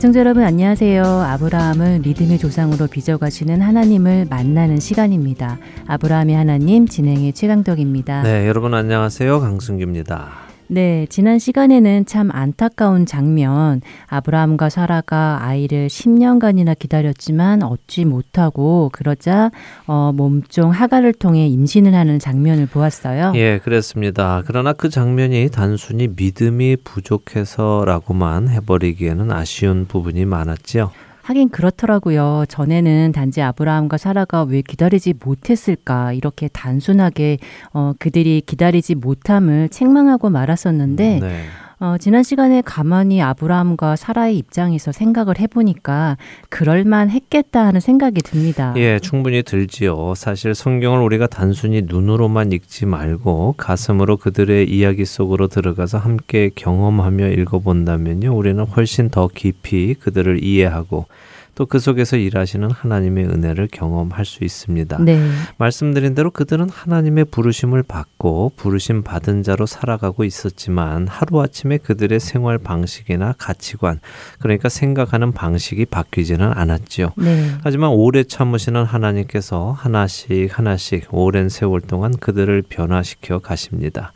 [0.00, 1.02] 애청자 여러분 안녕하세요.
[1.04, 5.58] 아브라함을 믿음의 조상으로 빚어가시는 하나님을 만나는 시간입니다.
[5.88, 8.22] 아브라함의 하나님 진행의 최강덕입니다.
[8.22, 9.40] 네, 여러분 안녕하세요.
[9.40, 10.49] 강승규입니다.
[10.72, 19.50] 네, 지난 시간에는 참 안타까운 장면, 아브라함과 사라가 아이를 10년간이나 기다렸지만 얻지 못하고 그러자
[19.88, 23.32] 어, 몸종 하가를 통해 임신을 하는 장면을 보았어요.
[23.34, 24.44] 예, 그렇습니다.
[24.46, 30.92] 그러나 그 장면이 단순히 믿음이 부족해서라고만 해버리기에는 아쉬운 부분이 많았지요.
[31.22, 32.44] 하긴 그렇더라고요.
[32.48, 37.38] 전에는 단지 아브라함과 사라가 왜 기다리지 못했을까 이렇게 단순하게
[37.72, 41.44] 어, 그들이 기다리지 못함을 책망하고 말았었는데 네.
[41.82, 46.18] 어, 지난 시간에 가만히 아브라함과 사라의 입장에서 생각을 해보니까
[46.50, 48.74] 그럴만 했겠다 하는 생각이 듭니다.
[48.76, 50.12] 예, 충분히 들지요.
[50.14, 58.36] 사실 성경을 우리가 단순히 눈으로만 읽지 말고 가슴으로 그들의 이야기 속으로 들어가서 함께 경험하며 읽어본다면요.
[58.36, 61.06] 우리는 훨씬 더 깊이 그들을 이해하고
[61.54, 64.98] 또 그 속에서 일하시는 하나님의 은혜를 경험할 수 있습니다.
[65.04, 65.30] 네.
[65.56, 73.34] 말씀드린 대로 그들은 하나님의 부르심을 받고 부르심 받은 자로 살아가고 있었지만 하루아침에 그들의 생활 방식이나
[73.38, 74.00] 가치관,
[74.40, 77.12] 그러니까 생각하는 방식이 바뀌지는 않았지요.
[77.16, 77.50] 네.
[77.62, 84.12] 하지만 오래 참으시는 하나님께서 하나씩 하나씩 오랜 세월 동안 그들을 변화시켜 가십니다.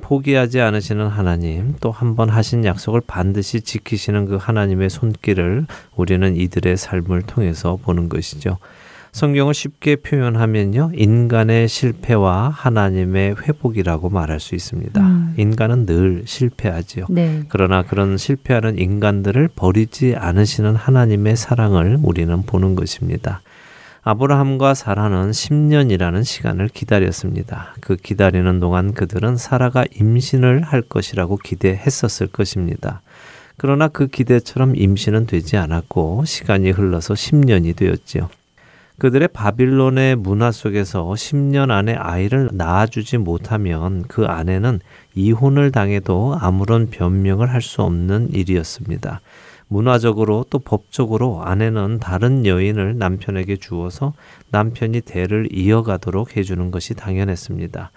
[0.00, 6.76] 포기하지 않으시는 하나님, 또 한 번 하신 약속을 반드시 지키시는 그 하나님의 손길을 우리는 이들의
[6.76, 8.58] 삶을 통해서 보는 것이죠.
[9.12, 15.00] 성경을 쉽게 표현하면요, 인간의 실패와 하나님의 회복이라고 말할 수 있습니다.
[15.00, 15.34] 음.
[15.38, 17.06] 인간은 늘 실패하지요.
[17.08, 17.42] 네.
[17.48, 23.40] 그러나 그런 실패하는 인간들을 버리지 않으시는 하나님의 사랑을 우리는 보는 것입니다.
[24.08, 27.74] 아브라함과 사라는 10년이라는 시간을 기다렸습니다.
[27.80, 33.00] 그 기다리는 동안 그들은 사라가 임신을 할 것이라고 기대했었을 것입니다.
[33.56, 38.28] 그러나 그 기대처럼 임신은 되지 않았고 시간이 흘러서 10년이 되었지요.
[38.98, 44.78] 그들의 바빌론의 문화 속에서 10년 안에 아이를 낳아주지 못하면 그 아내는
[45.16, 49.20] 이혼을 당해도 아무런 변명을 할 수 없는 일이었습니다.
[49.68, 54.12] 문화적으로 또 법적으로 아내는 다른 여인을 남편에게 주어서
[54.50, 57.90] 남편이 대를 이어가도록 해주는 것이 당연했습니다.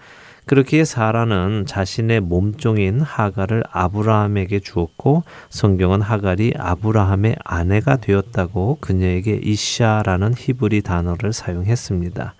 [0.46, 10.82] 그렇기에 사라는 자신의 몸종인 하갈을 아브라함에게 주었고 성경은 하갈이 아브라함의 아내가 되었다고 그녀에게 이샤라는 히브리
[10.82, 12.34] 단어를 사용했습니다.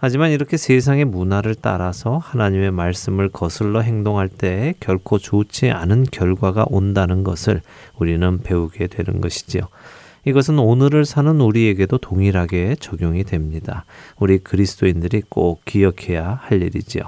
[0.00, 7.24] 하지만 이렇게 세상의 문화를 따라서 하나님의 말씀을 거슬러 행동할 때 결코 좋지 않은 결과가 온다는
[7.24, 7.62] 것을
[7.98, 9.62] 우리는 배우게 되는 것이지요.
[10.24, 13.84] 이것은 오늘을 사는 우리에게도 동일하게 적용이 됩니다.
[14.20, 17.02] 우리 그리스도인들이 꼭 기억해야 할 일이지요.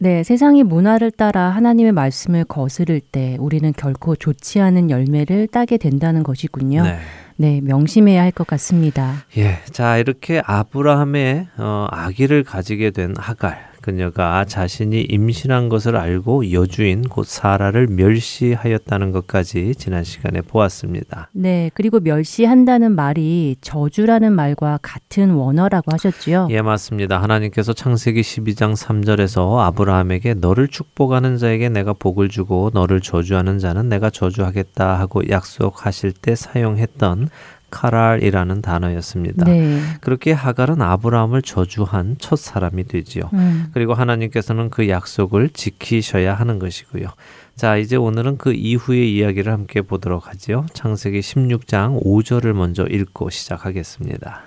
[0.00, 6.22] 네, 세상의 문화를 따라 하나님의 말씀을 거스를 때 우리는 결코 좋지 않은 열매를 따게 된다는
[6.22, 6.84] 것이군요.
[6.84, 6.98] 네.
[7.40, 9.24] 네, 명심해야 할 것 같습니다.
[9.36, 17.00] 예, 자 이렇게 아브라함의 어, 아기를 가지게 된 하갈 그녀가 자신이 임신한 것을 알고 여주인
[17.00, 21.30] 곧 사라를 멸시하였다는 것까지 지난 시간에 보았습니다.
[21.32, 26.48] 네, 그리고 멸시한다는 말이 저주라는 말과 같은 원어라고 하셨지요?
[26.50, 27.22] 예, 맞습니다.
[27.22, 34.10] 하나님께서 창세기 12장 3절에서 아브라함에게 너를 축복하는 자에게 내가 복을 주고 너를 저주하는 자는 내가
[34.10, 37.30] 저주하겠다 하고 약속하실 때 사용했던
[37.70, 39.44] 카랄이라는 단어였습니다.
[39.44, 39.80] 네.
[40.00, 43.30] 그렇게 하갈은 아브라함을 저주한 첫 사람이 되지요.
[43.32, 43.66] 음.
[43.72, 47.08] 그리고 하나님께서는 그 약속을 지키셔야 하는 것이고요.
[47.56, 50.66] 자, 이제 오늘은 그 이후의 이야기를 함께 보도록 하지요.
[50.72, 54.42] 창세기 16장 5절을 먼저 읽고 시작하겠습니다.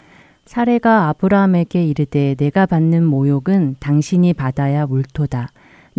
[0.46, 5.50] 사례가 아브라함에게 이르되 내가 받는 모욕은 당신이 받아야 옳도다.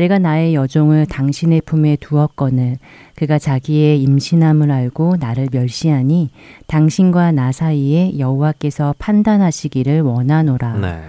[0.03, 2.79] 내가 나의 여종을 당신의 품에 두었거늘
[3.15, 6.31] 그가 자기의 임신함을 알고 나를 멸시하니
[6.67, 10.79] 당신과 나 사이에 여호와께서 판단하시기를 원하노라.
[10.79, 11.03] 네.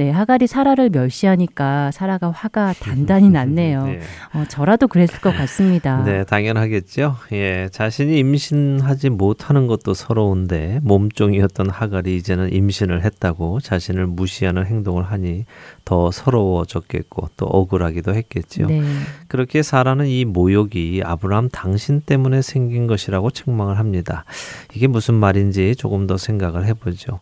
[0.00, 3.84] 네, 하갈이 사라를 멸시하니까 사라가 화가 단단히 났네요.
[3.84, 4.00] 네.
[4.32, 6.02] 어, 저라도 그랬을 것 같습니다.
[6.04, 7.16] 네, 당연하겠죠.
[7.32, 15.44] 예, 자신이 임신하지 못하는 것도 서러운데 몸종이었던 하갈이 이제는 임신을 했다고 자신을 무시하는 행동을 하니
[15.84, 18.68] 더 서러워졌겠고 또 억울하기도 했겠죠.
[18.68, 18.82] 네.
[19.28, 24.24] 그렇게 사라는 이 모욕이 아브라함 당신 때문에 생긴 것이라고 책망을 합니다.
[24.72, 27.20] 이게 무슨 말인지 조금 더 생각을 해보죠.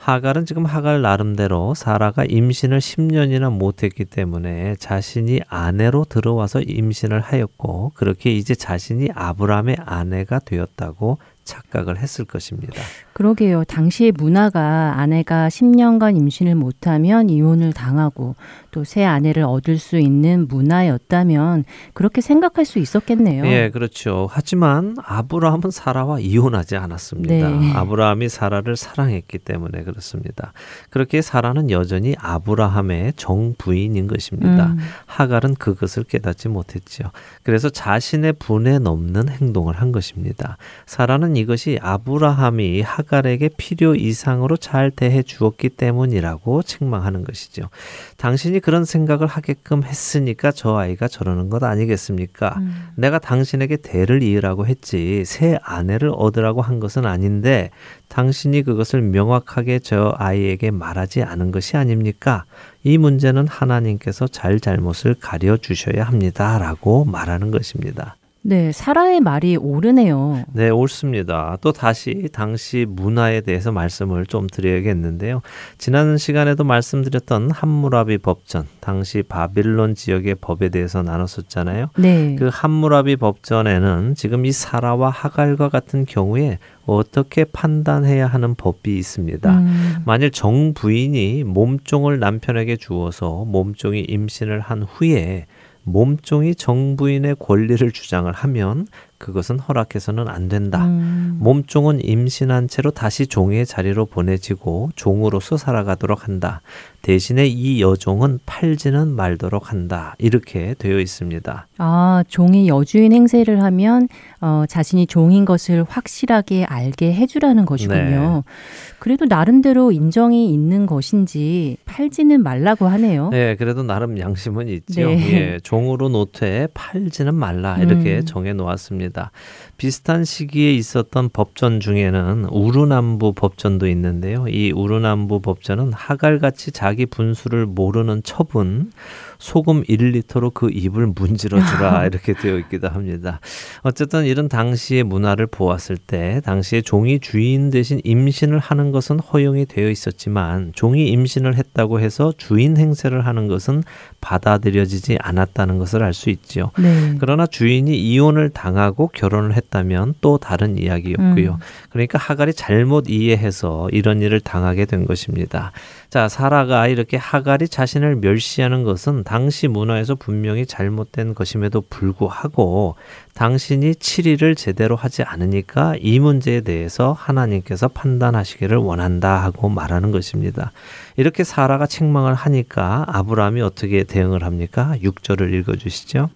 [0.00, 8.32] 하갈은 지금 하갈 나름대로 사라가 임신을 10년이나 못했기 때문에 자신이 아내로 들어와서 임신을 하였고 그렇게
[8.32, 12.80] 이제 자신이 아브라함의 아내가 되었다고 착각을 했을 것입니다.
[13.12, 13.64] 그러게요.
[13.64, 18.36] 당시의 문화가 아내가 10년간 임신을 못하면 이혼을 당하고
[18.70, 23.46] 또 새 아내를 얻을 수 있는 문화였다면 그렇게 생각할 수 있었겠네요.
[23.46, 24.28] 예, 그렇죠.
[24.30, 27.48] 하지만 아브라함은 사라와 이혼하지 않았습니다.
[27.48, 27.72] 네.
[27.72, 30.52] 아브라함이 사라를 사랑했기 때문에 그렇습니다.
[30.90, 34.66] 그렇게 사라는 여전히 아브라함의 정부인인 것입니다.
[34.66, 34.78] 음.
[35.06, 37.04] 하갈은 그것을 깨닫지 못했죠.
[37.42, 40.56] 그래서 자신의 분에 넘는 행동을 한 것입니다.
[40.86, 47.68] 사라는 이것이 아브라함이 하갈에게 필요 이상으로 잘 대해 주었기 때문이라고 책망하는 것이죠.
[48.16, 52.54] 당신이 그런 생각을 하게끔 했으니까 저 아이가 저러는 것 아니겠습니까?
[52.58, 52.88] 음.
[52.96, 57.70] 내가 당신에게 대를 이으라고 했지 새 아내를 얻으라고 한 것은 아닌데
[58.08, 62.44] 당신이 그것을 명확하게 저 아이에게 말하지 않은 것이 아닙니까?
[62.84, 68.16] 이 문제는 하나님께서 잘 잘못을 가려 주셔야 합니다라고 말하는 것입니다.
[68.42, 70.44] 네, 사라의 말이 옳으네요.
[70.54, 71.58] 네, 옳습니다.
[71.60, 75.42] 또 다시 당시 문화에 대해서 말씀을 좀 드려야겠는데요.
[75.76, 81.90] 지난 시간에도 말씀드렸던 함무라비 법전, 당시 바빌론 지역의 법에 대해서 나눴었잖아요.
[81.98, 82.36] 네.
[82.38, 89.58] 그 함무라비 법전에는 지금 이 사라와 하갈과 같은 경우에 어떻게 판단해야 하는 법이 있습니다.
[89.58, 89.96] 음.
[90.06, 95.46] 만일 정부인이 몸종을 남편에게 주어서 몸종이 임신을 한 후에
[95.84, 98.86] 몸종이 정부인의 권리를 주장을 하면
[99.18, 100.84] 그것은 허락해서는 안 된다.
[100.84, 101.36] 음.
[101.40, 106.62] 몸종은 임신한 채로 다시 종의 자리로 보내지고 종으로서 살아가도록 한다.
[107.02, 110.14] 대신에 이 여종은 팔지는 말도록 한다.
[110.18, 111.66] 이렇게 되어 있습니다.
[111.78, 114.08] 아, 종이 여주인 행세를 하면
[114.42, 118.42] 어, 자신이 종인 것을 확실하게 알게 해주라는 것이군요.
[118.44, 118.52] 네.
[118.98, 123.30] 그래도 나름대로 인정이 있는 것인지 팔지는 말라고 하네요.
[123.30, 125.08] 네, 그래도 나름 양심은 있죠.
[125.08, 125.32] 네.
[125.32, 128.24] 예, 종으로 노태 팔지는 말라 이렇게 음.
[128.26, 129.30] 정해 놓았습니다.
[129.78, 134.46] 비슷한 시기에 있었던 법전 중에는 우르남부 법전도 있는데요.
[134.48, 138.92] 이 우르남부 법전은 하갈같이 자기 분수를 모르는 처분
[139.38, 143.40] 소금 1리터로 그 입을 문질러주라 이렇게 되어 있기도 합니다.
[143.82, 149.88] 어쨌든 이런 당시의 문화를 보았을 때 당시에 종이 주인 대신 임신을 하는 것은 허용이 되어
[149.88, 153.82] 있었지만 종이 임신을 했다고 해서 주인 행세를 하는 것은
[154.20, 156.70] 받아들여지지 않았다는 것을 알 수 있지요.
[156.78, 157.14] 네.
[157.18, 161.52] 그러나 주인이 이혼을 당하고 결혼을 했다면 또 다른 이야기였고요.
[161.52, 161.58] 음.
[161.90, 165.72] 그러니까 하갈이 잘못 이해해서 이런 일을 당하게 된 것입니다.
[166.10, 172.96] 자, 사라가 이렇게 하갈이 자신을 멸시하는 것은 당시 문화에서 분명히 잘못된 것임에도 불구하고
[173.34, 180.72] 당신이 치리를 제대로 하지 않으니까 이 문제에 대해서 하나님께서 판단하시기를 원한다 하고 말하는 것입니다.
[181.16, 184.96] 이렇게 사라가 책망을 하니까 아브라함이 어떻게 대응을 합니까?
[185.00, 186.28] 6절을 읽어 주시죠.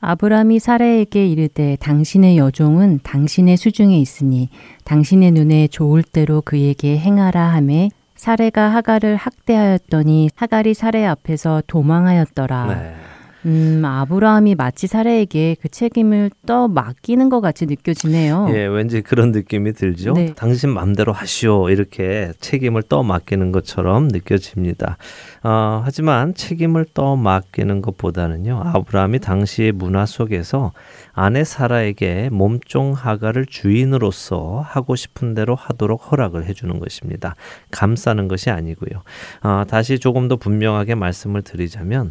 [0.00, 4.50] 아브라함이 사라에게 이르되 당신의 여종은 당신의 수중에 있으니
[4.84, 7.88] 당신의 눈에 좋을 대로 그에게 행하라 하매
[8.22, 12.66] 사례가 하갈을 학대하였더니 하갈이 사례 앞에서 도망하였더라.
[12.66, 12.94] 네.
[13.44, 18.48] 음, 아브라함이 마치 사례에게 그 책임을 떠 맡기는 것 같이 느껴지네요.
[18.50, 20.12] 예, 왠지 그런 느낌이 들죠.
[20.12, 20.32] 네.
[20.34, 24.96] 당신 마음대로 하시오 이렇게 책임을 떠 맡기는 것처럼 느껴집니다.
[25.42, 30.72] 어, 하지만 책임을 떠 맡기는 것보다는요, 아브라함이 당시의 문화 속에서
[31.12, 37.34] 아내 사라에게 몸종 하가를 주인으로서 하고 싶은 대로 하도록 허락을 해주는 것입니다.
[37.70, 39.02] 감싸는 것이 아니고요.
[39.42, 42.10] 어, 다시 조금 더 분명하게 말씀을 드리자면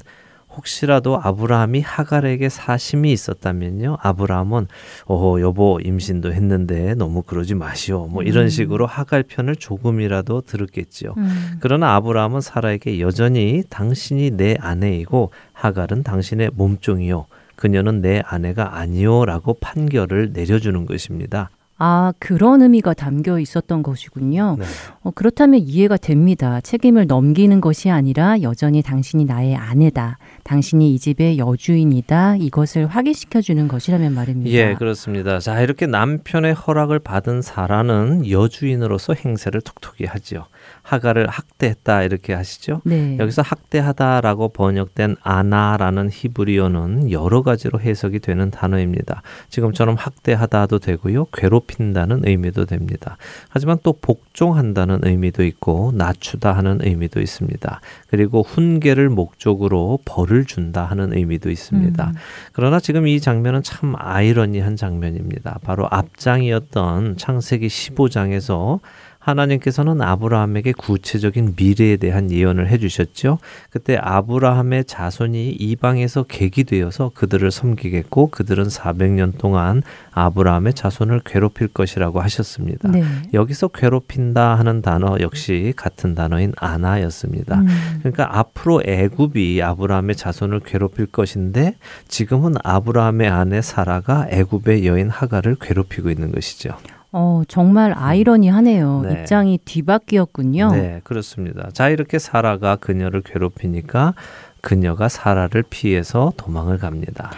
[0.55, 3.98] 혹시라도 아브라함이 하갈에게 사심이 있었다면요.
[4.01, 4.67] 아브라함은
[5.08, 8.08] 어 여보 임신도 했는데 너무 그러지 마시오.
[8.08, 8.50] 뭐 이런 음.
[8.50, 11.13] 식으로 하갈 편을 조금이라도 들었겠지요.
[11.17, 11.58] 음.
[11.60, 17.25] 그러나 아브라함은 사라에게 여전히 당신이 내 아내이고 하갈은 당신의 몸종이요.
[17.55, 21.50] 그녀는 내 아내가 아니요라고 판결을 내려주는 것입니다.
[21.83, 24.57] 아, 그런 의미가 담겨 있었던 것이군요.
[24.59, 24.65] 네.
[25.01, 26.61] 어, 그렇다면 이해가 됩니다.
[26.61, 30.19] 책임을 넘기는 것이 아니라 여전히 당신이 나의 아내다.
[30.43, 32.35] 당신이 이 집의 여주인이다.
[32.35, 34.51] 이것을 확인시켜 주는 것이라면 말입니다.
[34.51, 35.39] 예, 그렇습니다.
[35.39, 40.45] 자, 이렇게 남편의 허락을 받은 사라는 여주인으로서 행세를 톡톡히 하지요.
[40.83, 42.81] 하가를 학대했다 이렇게 하시죠.
[42.83, 43.17] 네.
[43.19, 49.21] 여기서 학대하다라고 번역된 아나라는 히브리어는 여러 가지로 해석이 되는 단어입니다.
[49.49, 51.25] 지금처럼 학대하다도 되고요.
[51.33, 53.17] 괴롭힌다는 의미도 됩니다.
[53.49, 57.81] 하지만 또 복종한다는 의미도 있고 낮추다 하는 의미도 있습니다.
[58.07, 62.07] 그리고 훈계를 목적으로 벌을 준다 하는 의미도 있습니다.
[62.07, 62.13] 음.
[62.53, 65.59] 그러나 지금 이 장면은 참 아이러니한 장면입니다.
[65.63, 68.79] 바로 앞장이었던 창세기 15장에서
[69.21, 73.37] 하나님께서는 아브라함에게 구체적인 미래에 대한 예언을 해주셨죠.
[73.69, 82.19] 그때 아브라함의 자손이 이방에서 객이 되어서 그들을 섬기겠고 그들은 400년 동안 아브라함의 자손을 괴롭힐 것이라고
[82.21, 82.89] 하셨습니다.
[82.89, 83.03] 네.
[83.33, 87.61] 여기서 괴롭힌다 하는 단어 역시 같은 단어인 아나였습니다.
[87.61, 87.67] 음.
[87.99, 91.75] 그러니까 앞으로 애굽이 아브라함의 자손을 괴롭힐 것인데
[92.07, 96.75] 지금은 아브라함의 아내 사라가 애굽의 여인 하가를 괴롭히고 있는 것이죠.
[97.11, 99.01] 어, 정말 아이러니하네요.
[99.05, 99.13] 네.
[99.13, 100.71] 입장이 뒤바뀌었군요.
[100.71, 101.69] 네, 그렇습니다.
[101.73, 104.13] 자, 이렇게 사라가 그녀를 괴롭히니까
[104.61, 107.31] 그녀가 사라를 피해서 도망을 갑니다.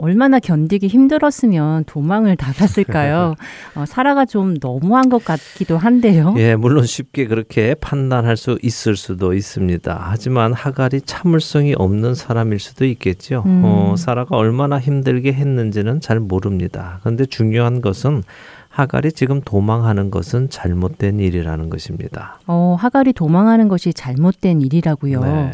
[0.00, 3.34] 얼마나 견디기 힘들었으면 도망을 나갔을까요?
[3.76, 6.34] 어, 사라가 좀 너무한 것 같기도 한데요.
[6.38, 10.06] 예, 물론 쉽게 그렇게 판단할 수 있을 수도 있습니다.
[10.10, 13.42] 하지만 하갈이 참을성이 없는 사람일 수도 있겠죠.
[13.44, 13.60] 음.
[13.62, 16.98] 어, 사라가 얼마나 힘들게 했는지는 잘 모릅니다.
[17.02, 18.22] 그런데 중요한 것은
[18.70, 22.38] 하갈이 지금 도망하는 것은 잘못된 일이라는 것입니다.
[22.46, 25.20] 어, 하갈이 도망하는 것이 잘못된 일이라고요.
[25.20, 25.50] 네.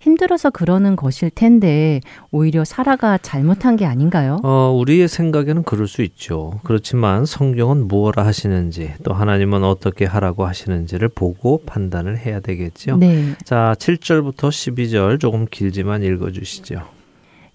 [0.00, 2.00] 힘들어서 그러는 것일 텐데
[2.30, 4.40] 오히려 사라가 잘못한 게 아닌가요?
[4.42, 6.58] 어, 우리의 생각에는 그럴 수 있죠.
[6.64, 12.96] 그렇지만 성경은 무엇라 하시는지 또 하나님은 어떻게 하라고 하시는지를 보고 판단을 해야 되겠죠.
[12.96, 13.34] 네.
[13.44, 16.80] 자, 7절부터 12절 조금 길지만 읽어 주시죠.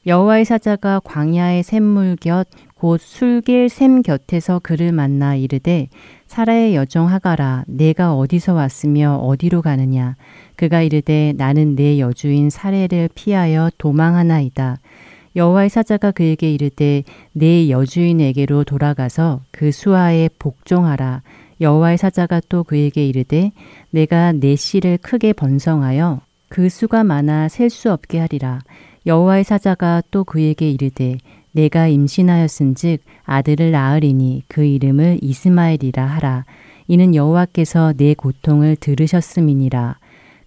[0.05, 5.87] 여호와의 사자가 광야의 샘물 곁 곧 술길 샘 곁에서 그를 만나 이르되
[6.27, 7.63] 사라의 여종 하가라.
[7.67, 10.17] 내가 어디서 왔으며 어디로 가느냐?
[10.57, 14.79] 그가 이르되 나는 내 여주인 사례를 피하여 도망하나이다.
[15.37, 21.21] 여호와의 사자가 그에게 이르되 내 여주인에게로 돌아가서 그 수하에 복종하라.
[21.61, 23.53] 여호와의 사자가 또 그에게 이르되
[23.89, 28.59] 내가 내 씨를 크게 번성하여 그 수가 많아 셀 수 없게 하리라.
[29.05, 31.17] 여호와의 사자가 또 그에게 이르되
[31.55, 36.43] 내가 임신하였은즉 아들을 낳으리니 그 이름을 이스마엘이라 하라.
[36.87, 39.97] 이는 여호와께서 내 고통을 들으셨음이니라.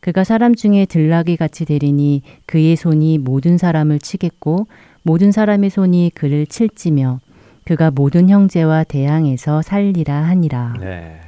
[0.01, 4.67] 그가 사람 중에 들나귀 같이 되리니 그의 손이 모든 사람을 치겠고
[5.03, 7.21] 모든 사람의 손이 그를 칠지며
[7.65, 10.75] 그가 모든 형제와 대항해서 살리라 하니라.
[10.79, 11.21] 네.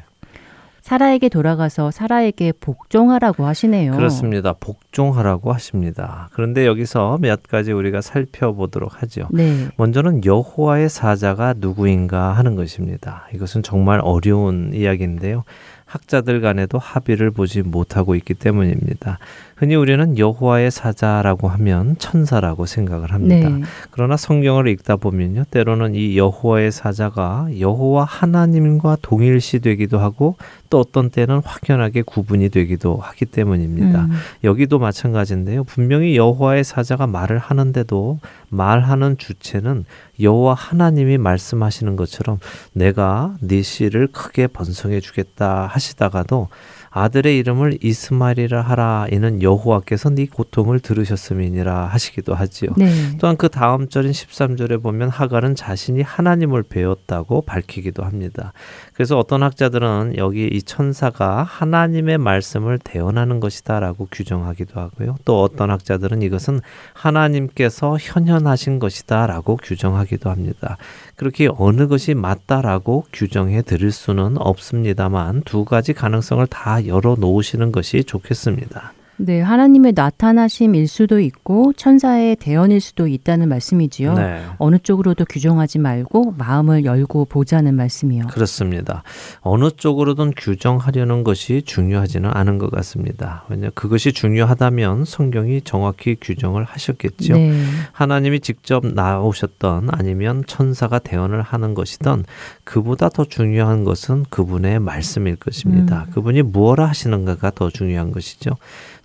[0.82, 3.92] 사라에게 돌아가서 사라에게 복종하라고 하시네요.
[3.92, 4.52] 그렇습니다.
[4.52, 6.28] 복종하라고 하십니다.
[6.32, 9.28] 그런데 여기서 몇 가지 우리가 살펴보도록 하죠.
[9.30, 9.68] 네.
[9.76, 13.28] 먼저는 여호와의 사자가 누구인가 하는 것입니다.
[13.34, 15.44] 이것은 정말 어려운 이야기인데요.
[15.90, 19.18] 학자들 간에도 합의를 보지 못하고 있기 때문입니다.
[19.60, 23.50] 흔히 우리는 여호와의 사자라고 하면 천사라고 생각을 합니다.
[23.50, 23.62] 네.
[23.90, 25.44] 그러나 성경을 읽다 보면요.
[25.50, 30.36] 때로는 이 여호와의 사자가 여호와 하나님과 동일시 되기도 하고
[30.70, 34.06] 또 어떤 때는 확연하게 구분이 되기도 하기 때문입니다.
[34.06, 34.12] 음.
[34.44, 35.64] 여기도 마찬가지인데요.
[35.64, 39.84] 분명히 여호와의 사자가 말을 하는데도 말하는 주체는
[40.20, 42.38] 여호와 하나님이 말씀하시는 것처럼
[42.72, 46.48] 내가 네 씨를 크게 번성해 주겠다 하시다가도
[46.90, 52.70] 아들의 이름을 이스마엘이라 하라 이는 여호와께서 네 고통을 들으셨음이니라 하시기도 하지요.
[52.76, 52.90] 네.
[53.18, 58.52] 또한 그 다음 절인 13절에 보면 하갈은 자신이 하나님을 배웠다고 밝히기도 합니다.
[58.92, 65.16] 그래서 어떤 학자들은 여기 이 천사가 하나님의 말씀을 대언하는 것이다라고 규정하기도 하고요.
[65.24, 66.60] 또 어떤 학자들은 이것은
[66.92, 70.76] 하나님께서 현현하신 것이다라고 규정하기도 합니다.
[71.14, 78.04] 그렇게 어느 것이 맞다라고 규정해 드릴 수는 없습니다만 두 가지 가능성을 다 열어 놓으시는 것이
[78.04, 78.92] 좋겠습니다.
[79.22, 84.14] 네, 하나님의 나타나심일 수도 있고 천사의 대언일 수도 있다는 말씀이지요.
[84.14, 84.40] 네.
[84.56, 88.28] 어느 쪽으로도 규정하지 말고 마음을 열고 보자는 말씀이요.
[88.28, 89.02] 그렇습니다.
[89.40, 93.44] 어느 쪽으로든 규정하려는 것이 중요하지는 않은 것 같습니다.
[93.50, 97.34] 왜냐 그것이 중요하다면 성경이 정확히 규정을 하셨겠죠.
[97.34, 97.52] 네.
[97.92, 102.24] 하나님이 직접 나오셨던 아니면 천사가 대언을 하는 것이던
[102.64, 106.06] 그보다 더 중요한 것은 그분의 말씀일 것입니다.
[106.08, 106.12] 음.
[106.12, 108.52] 그분이 무엇을 하시는가가 더 중요한 것이죠.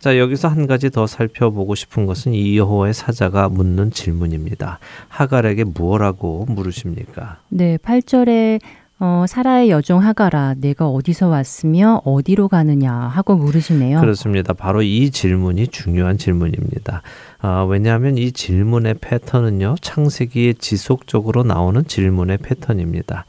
[0.05, 4.77] 자, 여기서 한 가지 더 살펴보고 싶은 것은 이 여호와의 사자가 묻는 질문입니다.
[5.07, 7.39] 하갈에게 무엇라고 물으십니까?
[7.49, 8.61] 네, 8절에
[8.99, 13.99] 어, 사라의 여종 하가라, 내가 어디서 왔으며 어디로 가느냐 하고 물으시네요.
[13.99, 14.53] 그렇습니다.
[14.53, 17.01] 바로 이 질문이 중요한 질문입니다.
[17.39, 23.25] 아, 왜냐하면 이 질문의 패턴은요, 창세기에 지속적으로 나오는 질문의 패턴입니다.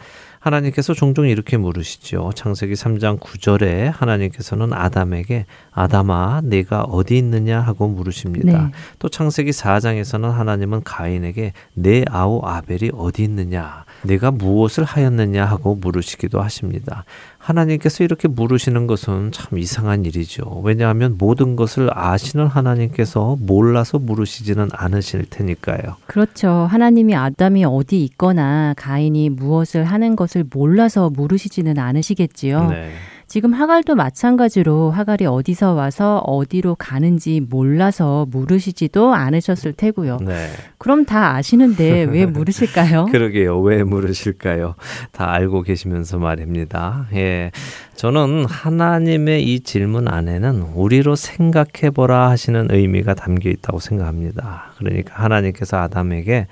[0.47, 2.31] 하나님께서 종종 이렇게 물으시죠.
[2.35, 8.67] 창세기 3장 9절에 하나님께서는 아담에게 아담아 내가 어디 있느냐 하고 물으십니다.
[8.67, 8.71] 네.
[9.01, 16.41] 또 창세기 4장에서는 하나님은 가인에게 내 아우 아벨이 어디 있느냐 내가 무엇을 하였느냐 하고 물으시기도
[16.41, 17.05] 하십니다.
[17.39, 20.61] 하나님께서 이렇게 물으시는 것은 참 이상한 일이죠.
[20.65, 25.97] 왜냐하면 모든 것을 아시는 하나님께서 몰라서 물으시지는 않으실 테니까요.
[26.07, 26.67] 그렇죠.
[26.69, 32.69] 하나님이 아담이 어디 있거나 가인이 무엇을 하는 것을 몰라서 물으시지는 않으시겠지요.
[32.71, 32.91] 네.
[33.27, 40.19] 지금 하갈도 마찬가지로 하갈이 어디서 와서 어디로 가는지 몰라서 물으시지도 않으셨을 테고요.
[40.25, 40.49] 네.
[40.79, 43.07] 그럼 다 아시는데 왜 물으실까요?
[43.07, 43.61] 그러게요.
[43.61, 44.77] 왜 물으실까요?
[45.11, 47.07] 다 알고 계시면서 말입니다.
[47.15, 47.51] 예.
[47.97, 54.73] 저는 하나님의 이 질문 안에는 우리로 생각해 보라 하시는 의미가 담겨 있다고 생각합니다.
[54.79, 56.47] 그러니까 하나님께서 아담에게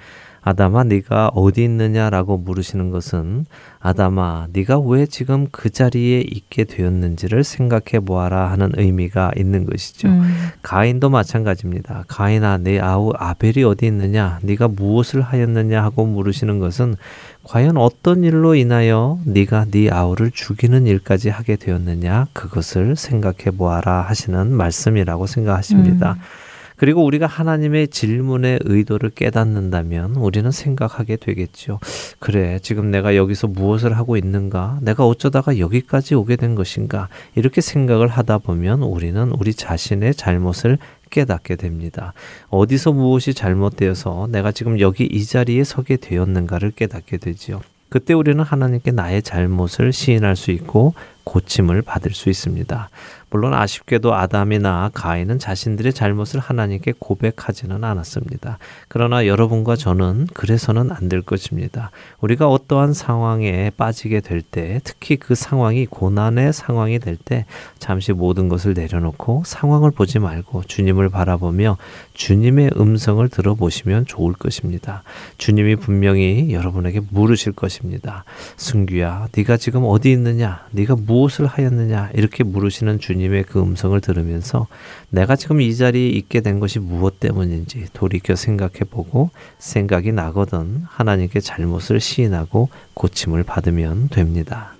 [0.46, 3.46] 아담아 네가 어디 있느냐라고 물으시는 것은
[3.80, 10.08] 아담아 네가 왜 지금 그 자리에 있게 되었는지를 생각해 보아라 하는 의미가 있는 것이죠.
[10.08, 10.22] 음.
[10.62, 12.04] 가인도 마찬가지입니다.
[12.08, 16.96] 가인아 내 아우 아벨이 어디 있느냐 네가 무엇을 하였느냐 하고 물으시는 것은
[17.44, 24.52] 과연 어떤 일로 인하여 네가 네 아우를 죽이는 일까지 하게 되었느냐 그것을 생각해 보아라 하시는
[24.52, 26.12] 말씀이라고 생각하십니다.
[26.12, 26.43] 음.
[26.84, 31.80] 그리고 우리가 하나님의 질문의 의도를 깨닫는다면 우리는 생각하게 되겠죠.
[32.18, 34.80] 그래, 지금 내가 여기서 무엇을 하고 있는가?
[34.82, 37.08] 내가 어쩌다가 여기까지 오게 된 것인가?
[37.36, 40.76] 이렇게 생각을 하다 보면 우리는 우리 자신의 잘못을
[41.08, 42.12] 깨닫게 됩니다.
[42.50, 47.62] 어디서 무엇이 잘못되어서 내가 지금 여기 이 자리에 서게 되었는가를 깨닫게 되지요.
[47.88, 50.92] 그때 우리는 하나님께 나의 잘못을 시인할 수 있고
[51.24, 52.90] 고침을 받을 수 있습니다.
[53.30, 58.58] 물론 아쉽게도 아담이나 가인은 자신들의 잘못을 하나님께 고백하지는 않았습니다.
[58.86, 61.90] 그러나 여러분과 저는 그래서는 안 될 것입니다.
[62.20, 67.44] 우리가 어떠한 상황에 빠지게 될 때, 특히 그 상황이 고난의 상황이 될 때,
[67.78, 71.76] 잠시 모든 것을 내려놓고 상황을 보지 말고 주님을 바라보며
[72.14, 75.02] 주님의 음성을 들어보시면 좋을 것입니다.
[75.36, 78.24] 주님이 분명히 여러분에게 물으실 것입니다.
[78.56, 80.66] 승규야, 네가 지금 어디 있느냐?
[80.70, 82.10] 네가 무 엇을 하였느냐?
[82.14, 84.66] 이렇게 물으시는 주님 주님의 그 음성을 들으면서
[85.10, 91.40] 내가 지금 이 자리에 있게 된 것이 무엇 때문인지 돌이켜 생각해 보고 생각이 나거든 하나님께
[91.40, 94.74] 잘못을 시인하고 고침을 받으면 됩니다.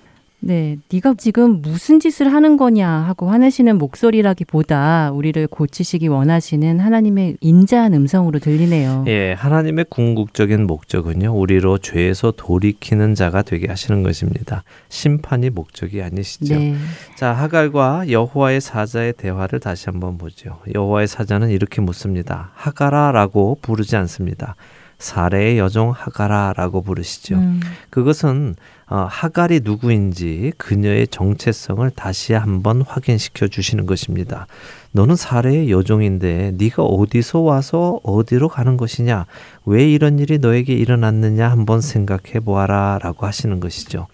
[0.47, 7.95] 네, 네가 지금 무슨 짓을 하는 거냐 하고 화내시는 목소리라기보다 우리를 고치시기 원하시는 하나님의 인자한
[7.95, 9.05] 음성으로 들리네요.
[9.07, 14.63] 예, 하나님의 궁극적인 목적은요, 우리로 죄에서 돌이키는 자가 되게 하시는 것입니다.
[14.89, 16.53] 심판이 목적이 아니시죠.
[16.53, 16.75] 네.
[17.15, 20.59] 자, 하갈과 여호와의 사자의 대화를 다시 한번 보죠.
[20.75, 22.51] 여호와의 사자는 이렇게 묻습니다.
[22.53, 24.55] 하가라라고 부르지 않습니다.
[24.99, 27.35] 사례의 여종 하가라라고 부르시죠.
[27.35, 27.59] 음.
[27.89, 28.55] 그것은
[28.87, 34.45] 어, 하갈이 누구인지 그녀의 정체성을 다시 한번 확인시켜 주시는 것입니다.
[34.91, 39.25] 너는 사례의 여종인데 네가 어디서 와서 어디로 가는 것이냐?
[39.65, 44.07] 왜 이런 일이 너에게 일어났느냐 한번 생각해 보아라라고 하시는 것이죠.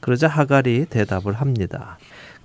[0.00, 1.98] 그러자 하갈이 대답을 합니다.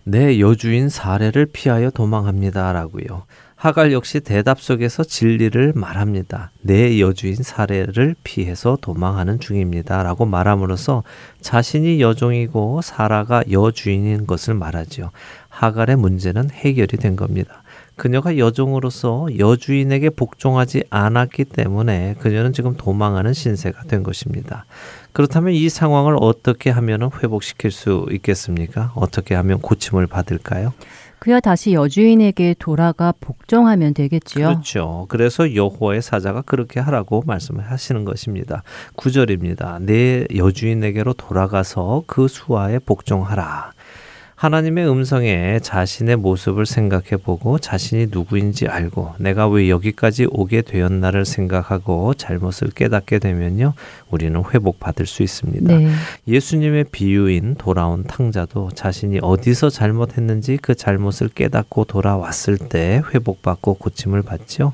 [0.03, 3.23] 내 여주인 사례를 피하여 도망합니다라고요.
[3.55, 6.51] 하갈 역시 대답 속에서 진리를 말합니다.
[6.61, 10.03] 내 여주인 사례를 피해서 도망하는 중입니다.
[10.03, 11.03] 라고 말함으로써
[11.39, 15.11] 자신이 여종이고 사라가 여주인인 것을 말하지요.
[15.49, 17.63] 하갈의 문제는 해결이 된 겁니다.
[17.95, 24.65] 그녀가 여종으로서 여주인에게 복종하지 않았기 때문에 그녀는 지금 도망하는 신세가 된 것입니다.
[25.13, 28.91] 그렇다면 이 상황을 어떻게 하면 회복시킬 수 있겠습니까?
[28.95, 30.73] 어떻게 하면 고침을 받을까요?
[31.25, 34.45] 그야 다시 여주인에게 돌아가 복종하면 되겠지요.
[34.45, 35.07] 그렇죠.
[35.09, 38.61] 그래서 여호와의 사자가 그렇게 하라고 말씀을 하시는 것입니다.
[38.95, 39.79] 구절입니다.
[39.81, 43.71] 내 여주인에게로 돌아가서 그 수하에 복종하라.
[44.35, 52.13] 하나님의 음성에 자신의 모습을 생각해 보고 자신이 누구인지 알고 내가 왜 여기까지 오게 되었나를 생각하고
[52.13, 53.73] 잘못을 깨닫게 되면요.
[54.11, 55.77] 우리는 회복받을 수 있습니다.
[55.77, 55.89] 네.
[56.27, 64.73] 예수님의 비유인 돌아온 탕자도 자신이 어디서 잘못했는지 그 잘못을 깨닫고 돌아왔을 때 회복받고 고침을 받죠.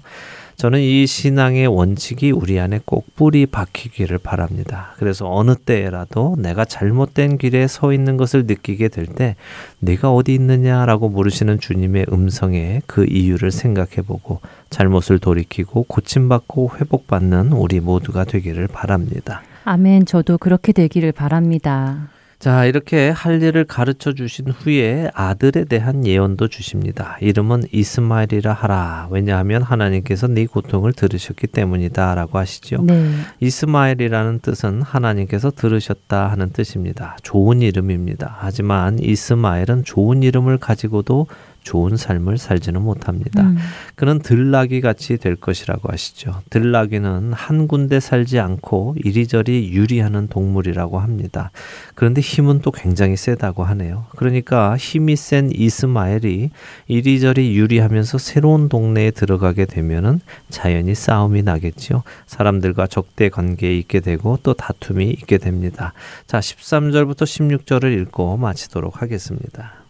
[0.61, 4.93] 저는 이 신앙의 원칙이 우리 안에 꼭 뿌리 박히기를 바랍니다.
[4.97, 9.37] 그래서 어느 때라도 내가 잘못된 길에 서 있는 것을 느끼게 될때
[9.79, 17.79] 내가 어디 있느냐라고 물으시는 주님의 음성에 그 이유를 생각해 보고 잘못을 돌이키고 고침받고 회복받는 우리
[17.79, 19.41] 모두가 되기를 바랍니다.
[19.63, 20.05] 아멘.
[20.05, 22.09] 저도 그렇게 되기를 바랍니다.
[22.41, 27.15] 자, 이렇게 할 일을 가르쳐 주신 후에 아들에 대한 예언도 주십니다.
[27.21, 29.09] 이름은 이스마엘이라 하라.
[29.11, 32.81] 왜냐하면 하나님께서 네 고통을 들으셨기 때문이다라고 하시죠.
[32.81, 33.11] 네.
[33.41, 37.15] 이스마엘이라는 뜻은 하나님께서 들으셨다 하는 뜻입니다.
[37.21, 38.37] 좋은 이름입니다.
[38.39, 41.27] 하지만 이스마엘은 좋은 이름을 가지고도
[41.63, 43.43] 좋은 삶을 살지는 못합니다.
[43.43, 43.57] 음.
[43.95, 46.41] 그는 들나귀 같이 될 것이라고 하시죠.
[46.49, 51.51] 들나귀는 한 군데 살지 않고 이리저리 유리하는 동물이라고 합니다.
[51.95, 54.05] 그런데 힘은 또 굉장히 세다고 하네요.
[54.15, 56.49] 그러니까 힘이 센 이스마엘이
[56.87, 60.19] 이리저리 유리하면서 새로운 동네에 들어가게 되면은
[60.49, 62.03] 자연히 싸움이 나겠지요.
[62.25, 65.93] 사람들과 적대 관계에 있게 되고 또 다툼이 있게 됩니다.
[66.25, 69.80] 자, 13절부터 16절을 읽고 마치도록 하겠습니다.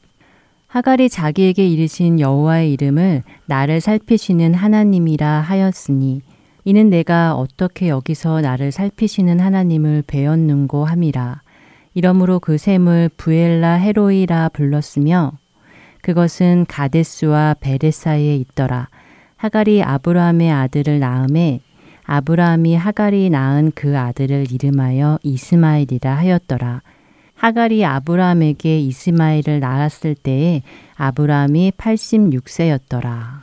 [0.71, 6.21] 하갈이 자기에게 이르신 여호와의 이름을 나를 살피시는 하나님이라 하였으니
[6.63, 11.41] 이는 내가 어떻게 여기서 나를 살피시는 하나님을 배웠는고 함이라.
[11.93, 15.33] 이러므로 그 샘을 부엘라 헤로이라 불렀으며
[16.01, 18.87] 그것은 가데스와 베레 사이에 있더라.
[19.35, 21.59] 하갈이 아브라함의 아들을 낳음에
[22.05, 26.81] 아브라함이 하갈이 낳은 그 아들을 이름하여 이스마엘이라 하였더라.
[27.41, 30.61] 하갈이 아브라함에게 이스마엘을 낳았을 때에
[30.95, 33.39] 아브라함이 86세였더라.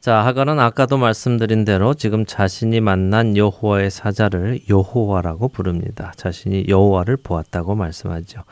[0.00, 6.14] 자, 하갈은 아까도 말씀드린 대로 지금 자신이 만난 여호와의 사자를 여호와라고 부릅니다.
[6.16, 8.44] 자신이 여호와를 보았다고 말씀하죠.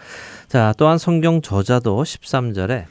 [0.48, 2.85] 자, 또한 성경 저자도 13절에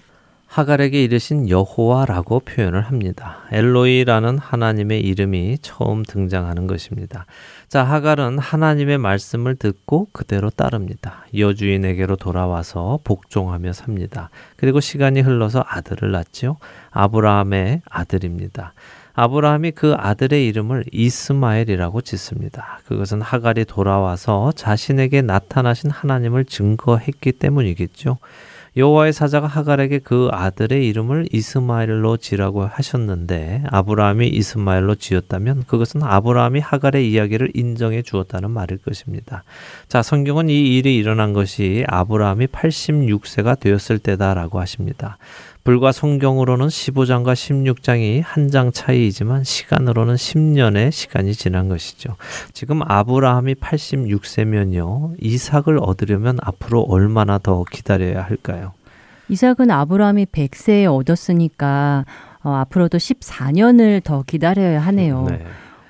[0.52, 3.38] 하갈에게 이르신 여호와라고 표현을 합니다.
[3.54, 7.26] 엘로이라는 하나님의 이름이 처음 등장하는 것입니다.
[7.70, 11.26] 자, 하갈은 하나님의 말씀을 듣고 그대로 따릅니다.
[11.38, 14.30] 여주인에게로 돌아와서 복종하며 삽니다.
[14.58, 16.58] 그리고 시간이 흘러서 아들을 낳지요.
[16.90, 18.74] 아브라함의 아들입니다.
[19.14, 22.82] 아브라함이 그 아들의 이름을 이스마엘이라고 짓습니다.
[22.88, 28.18] 그것은 하갈이 돌아와서 자신에게 나타나신 하나님을 증거했기 때문이겠죠.
[28.78, 37.12] 여호와의 사자가 하갈에게 그 아들의 이름을 이스마엘로 지라고 하셨는데 아브라함이 이스마엘로 지었다면 그것은 아브라함이 하갈의
[37.12, 39.44] 이야기를 인정해 주었다는 말일 것입니다.
[39.90, 45.18] 자, 성경은 이 일이 일어난 것이 아브라함이 86세가 되었을 때다라고 하십니다.
[45.64, 52.16] 불과 성경으로는 15장과 16장이 한 장 차이이지만 시간으로는 10년의 시간이 지난 것이죠.
[52.52, 55.16] 지금 아브라함이 86세면요.
[55.22, 58.74] 이삭을 얻으려면 앞으로 얼마나 더 기다려야 할까요?
[59.30, 62.06] 이삭은 아브라함이 100세에 얻었으니까
[62.44, 65.28] 어, 앞으로도 14년을 더 기다려야 하네요.
[65.30, 65.46] 네.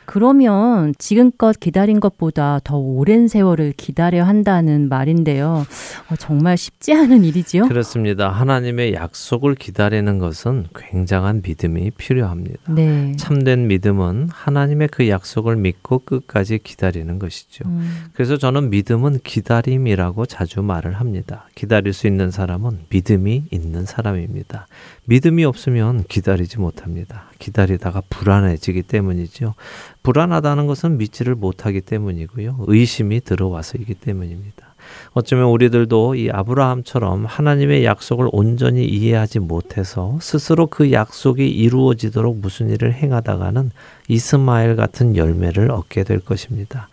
[0.05, 5.65] 그러면 지금껏 기다린 것보다 더 오랜 세월을 기다려 한다는 말인데요.
[6.09, 7.67] 어, 정말 쉽지 않은 일이지요?
[7.67, 8.29] 그렇습니다.
[8.29, 12.73] 하나님의 약속을 기다리는 것은 굉장한 믿음이 필요합니다.
[12.73, 13.13] 네.
[13.17, 17.63] 참된 믿음은 하나님의 그 약속을 믿고 끝까지 기다리는 것이죠.
[17.67, 18.05] 음.
[18.13, 21.47] 그래서 저는 믿음은 기다림이라고 자주 말을 합니다.
[21.55, 24.67] 기다릴 수 있는 사람은 믿음이 있는 사람입니다.
[25.05, 27.25] 믿음이 없으면 기다리지 못합니다.
[27.39, 29.55] 기다리다가 불안해지기 때문이죠.
[30.03, 32.65] 불안하다는 것은 믿지를 못하기 때문이고요.
[32.67, 34.71] 의심이 들어와서이기 때문입니다.
[35.13, 42.93] 어쩌면 우리들도 이 아브라함처럼 하나님의 약속을 온전히 이해하지 못해서 스스로 그 약속이 이루어지도록 무슨 일을
[42.93, 43.71] 행하다가는
[44.07, 46.89] 이스마엘 같은 열매를 얻게 될 것입니다.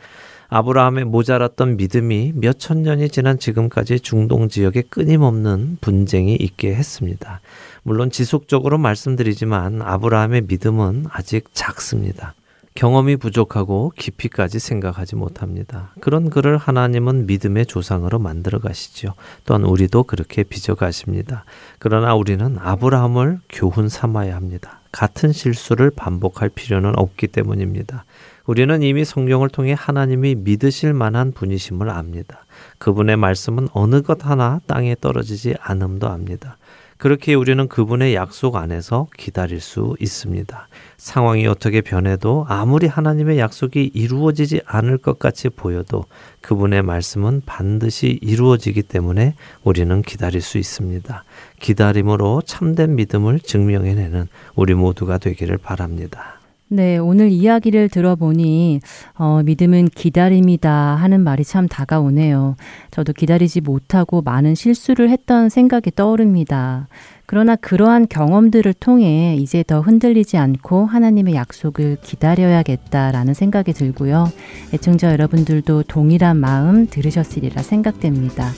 [0.50, 7.40] 아브라함의 모자랐던 믿음이 몇 천 년이 지난 지금까지 중동 지역에 끊임없는 분쟁이 있게 했습니다.
[7.82, 12.34] 물론 지속적으로 말씀드리지만 아브라함의 믿음은 아직 작습니다.
[12.78, 15.90] 경험이 부족하고 깊이까지 생각하지 못합니다.
[16.00, 19.14] 그런 그를 하나님은 믿음의 조상으로 만들어 가시죠.
[19.44, 21.44] 또한 우리도 그렇게 빚어 가십니다.
[21.80, 24.78] 그러나 우리는 아브라함을 교훈 삼아야 합니다.
[24.92, 28.04] 같은 실수를 반복할 필요는 없기 때문입니다.
[28.46, 32.44] 우리는 이미 성경을 통해 하나님이 믿으실 만한 분이심을 압니다.
[32.78, 36.58] 그분의 말씀은 어느 것 하나 땅에 떨어지지 않음도 압니다.
[36.98, 40.68] 그렇게 우리는 그분의 약속 안에서 기다릴 수 있습니다.
[40.96, 46.04] 상황이 어떻게 변해도 아무리 하나님의 약속이 이루어지지 않을 것 같이 보여도
[46.40, 51.24] 그분의 말씀은 반드시 이루어지기 때문에 우리는 기다릴 수 있습니다.
[51.60, 56.37] 기다림으로 참된 믿음을 증명해내는 우리 모두가 되기를 바랍니다.
[56.70, 58.80] 네, 오늘 이야기를 들어보니
[59.14, 62.56] 어, 믿음은 기다림이다 하는 말이 참 다가오네요.
[62.90, 66.86] 저도 기다리지 못하고 많은 실수를 했던 생각이 떠오릅니다.
[67.24, 74.30] 그러나 그러한 경험들을 통해 이제 더 흔들리지 않고 하나님의 약속을 기다려야겠다라는 생각이 들고요.
[74.74, 78.50] 애청자 여러분들도 동일한 마음 들으셨으리라 생각됩니다.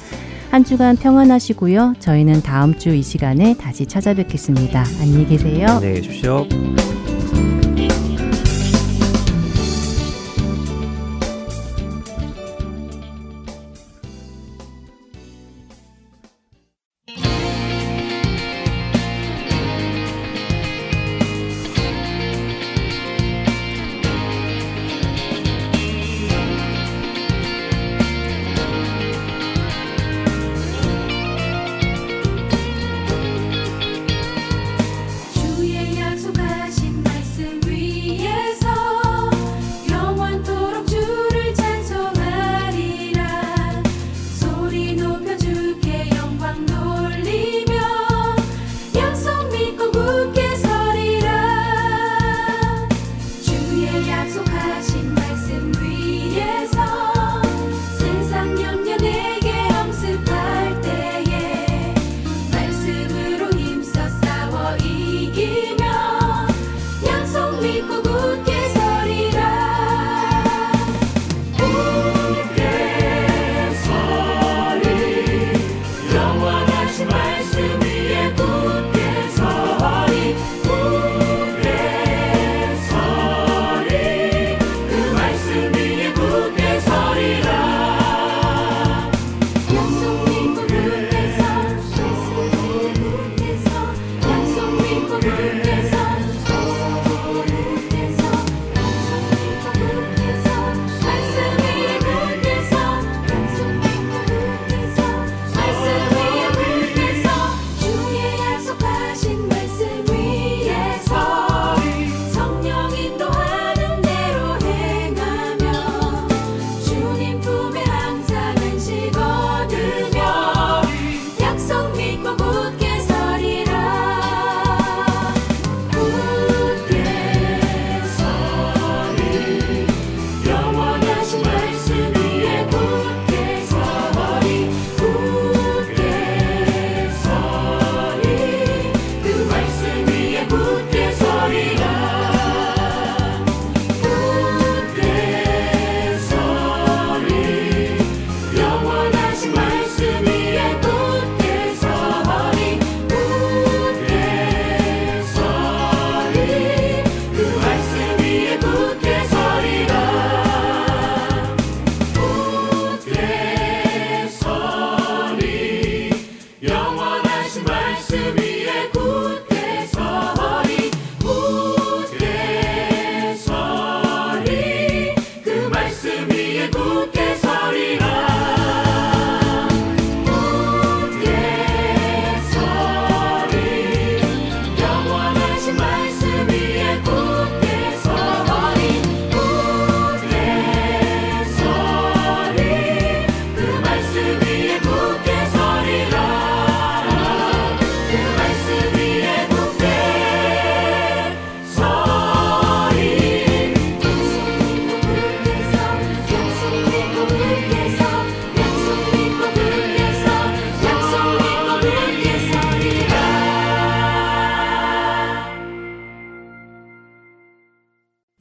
[0.51, 1.95] 한 주간 평안하시고요.
[2.01, 4.85] 저희는 다음 주 이 시간에 다시 찾아뵙겠습니다.
[5.01, 5.67] 안녕히 계세요.
[5.69, 6.45] 안녕히 계십시오.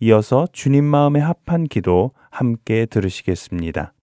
[0.10, 3.94] 이어서 주님 마음에 합한 기도 함께 들으시겠습니다.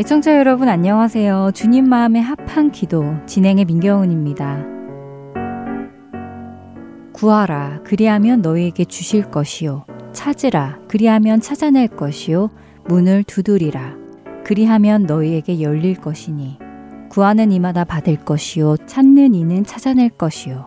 [0.00, 1.52] 애청자 여러분 안녕하세요.
[1.54, 4.66] 주님 마음에 합한 기도 진행의 민경훈입니다.
[7.12, 12.50] 구하라 그리하면 너희에게 주실 것이요 찾으라 그리하면 찾아낼 것이요
[12.86, 13.96] 문을 두드리라
[14.44, 16.67] 그리하면 너희에게 열릴 것이니
[17.08, 20.66] 구하는 이마다 받을 것이요 찾는 이는 찾아낼 것이요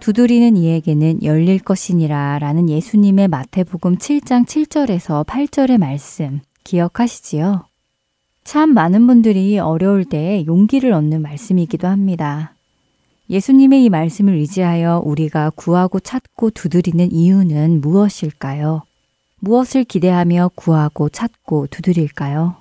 [0.00, 7.64] 두드리는 이에게는 열릴 것이니라 라는 예수님의 마태복음 7장 7절에서 8절의 말씀 기억하시지요?
[8.42, 12.54] 참 많은 분들이 어려울 때 용기를 얻는 말씀이기도 합니다.
[13.28, 18.82] 예수님의 이 말씀을 의지하여 우리가 구하고 찾고 두드리는 이유는 무엇일까요?
[19.40, 22.56] 무엇을 기대하며 구하고 찾고 두드릴까요?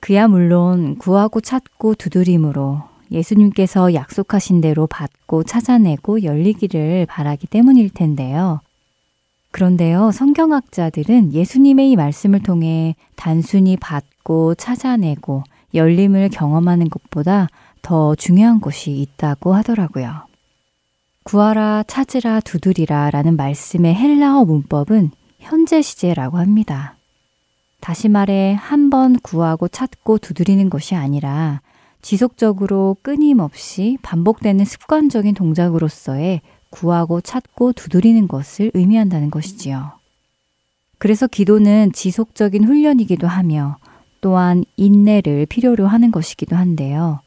[0.00, 8.60] 그야 물론 구하고 찾고 두드림으로 예수님께서 약속하신 대로 받고 찾아내고 열리기를 바라기 때문일 텐데요.
[9.50, 15.42] 그런데요, 성경학자들은 예수님의 이 말씀을 통해 단순히 받고 찾아내고
[15.74, 17.48] 열림을 경험하는 것보다
[17.80, 20.26] 더 중요한 것이 있다고 하더라고요.
[21.24, 26.97] 구하라, 찾으라, 두드리라 라는 말씀의 헬라어 문법은 현재 시제라고 합니다.
[27.80, 31.60] 다시 말해 한 번 구하고 찾고 두드리는 것이 아니라
[32.00, 39.92] 지속적으로 끊임없이 반복되는 습관적인 동작으로서의 구하고 찾고 두드리는 것을 의미한다는 것이지요.
[40.98, 43.76] 그래서 기도는 지속적인 훈련이기도 하며
[44.20, 47.20] 또한 인내를 필요로 하는 것이기도 한데요.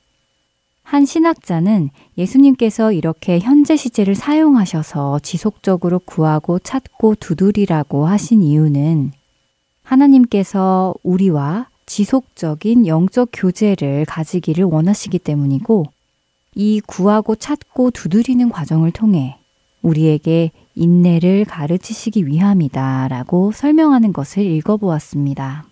[0.84, 9.14] 한 신학자는 예수님께서 이렇게 현재 시제를 사용하셔서 지속적으로 구하고 찾고 두드리라고 하신 이유는
[9.92, 15.86] 하나님께서 우리와 지속적인 영적 교제를 가지기를 원하시기 때문이고
[16.56, 19.38] 이 구하고 찾고 두드리는 과정을 통해
[19.82, 25.66] 우리에게 인내를 가르치시기 위함이다 라고 설명하는 것을 읽어보았습니다.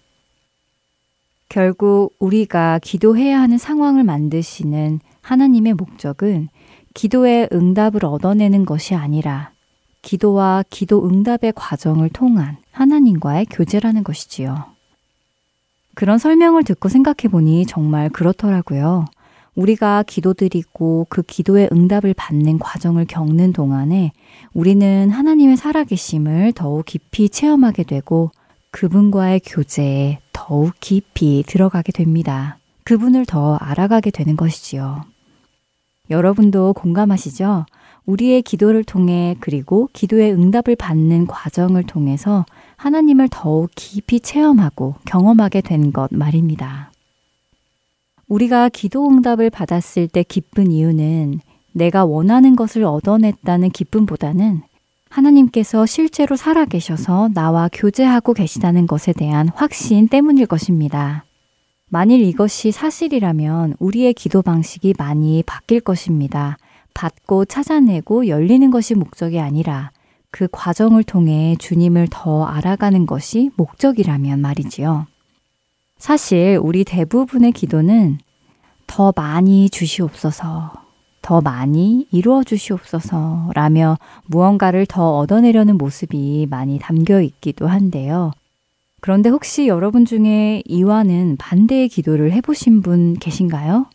[1.48, 6.50] 결국 우리가 기도해야 하는 상황을 만드시는 하나님의 목적은
[6.94, 9.54] 기도의 응답을 얻어내는 것이 아니라
[10.02, 14.66] 기도와 기도 응답의 과정을 통한 하나님과의 교제라는 것이지요.
[15.96, 19.06] 그런 설명을 듣고 생각해 보니 정말 그렇더라고요.
[19.56, 24.14] 우리가 기도드리고 그 기도의 응답을 받는 과정을 겪는 동안에
[24.54, 28.32] 우리는 하나님의 살아계심을 더욱 깊이 체험하게 되고
[28.72, 32.58] 그분과의 교제에 더욱 깊이 들어가게 됩니다.
[32.86, 35.04] 그분을 더 알아가게 되는 것이지요.
[36.10, 37.66] 여러분도 공감하시죠?
[38.10, 42.44] 우리의 기도를 통해 그리고 기도의 응답을 받는 과정을 통해서
[42.76, 46.92] 하나님을 더욱 깊이 체험하고 경험하게 된 것 말입니다.
[48.28, 51.40] 우리가 기도 응답을 받았을 때 기쁜 이유는
[51.72, 54.62] 내가 원하는 것을 얻어냈다는 기쁨보다는
[55.10, 61.26] 하나님께서 실제로 살아계셔서 나와 교제하고 계시다는 것에 대한 확신 때문일 것입니다.
[61.90, 66.58] 만일 이것이 사실이라면 우리의 기도 방식이 많이 바뀔 것입니다.
[67.00, 69.92] 받고 찾아내고 열리는 것이 목적이 아니라
[70.32, 75.08] 그 과정을 통해 주님을 더 알아가는 것이 목적이라면 말이지요.
[75.98, 78.18] 사실 우리 대부분의 기도는
[78.86, 80.74] 더 많이 주시옵소서,
[81.22, 88.34] 더 많이 이루어 주시옵소서 라며 무언가를 더 얻어내려는 모습이 많이 담겨 있기도 한데요.
[89.00, 93.86] 그런데 혹시 여러분 중에 이와는 반대의 기도를 해보신 분 계신가요?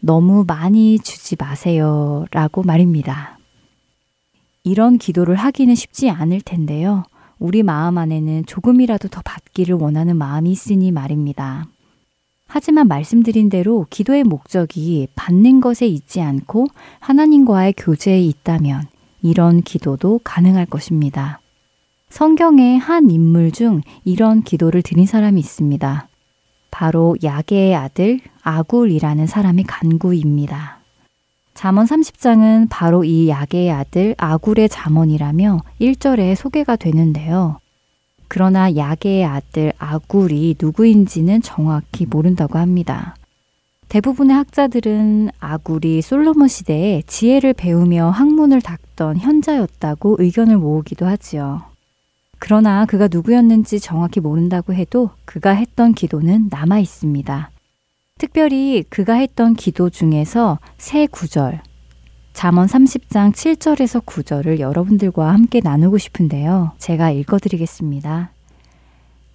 [0.00, 3.38] 너무 많이 주지 마세요 라고 말입니다.
[4.62, 7.04] 이런 기도를 하기는 쉽지 않을 텐데요.
[7.38, 11.66] 우리 마음 안에는 조금이라도 더 받기를 원하는 마음이 있으니 말입니다.
[12.46, 16.66] 하지만 말씀드린 대로 기도의 목적이 받는 것에 있지 않고
[17.00, 18.88] 하나님과의 교제에 있다면
[19.22, 21.40] 이런 기도도 가능할 것입니다.
[22.08, 26.07] 성경의 한 인물 중 이런 기도를 드린 사람이 있습니다.
[26.78, 30.78] 바로 야게의 아들 아굴이라는 사람의 간구입니다.
[31.52, 37.58] 잠언 30장은 바로 이 야게의 아들 아굴의 잠언이라며 1절에 소개가 되는데요.
[38.28, 43.16] 그러나 야게의 아들 아굴이 누구인지는 정확히 모른다고 합니다.
[43.88, 51.67] 대부분의 학자들은 아굴이 솔로몬 시대에 지혜를 배우며 학문을 닦던 현자였다고 의견을 모으기도 하지요.
[52.38, 57.50] 그러나 그가 누구였는지 정확히 모른다고 해도 그가 했던 기도는 남아 있습니다.
[58.18, 61.60] 특별히 그가 했던 기도 중에서 세 구절,
[62.32, 66.72] 잠언 30장 7절에서 9절을 여러분들과 함께 나누고 싶은데요.
[66.78, 68.30] 제가 읽어드리겠습니다.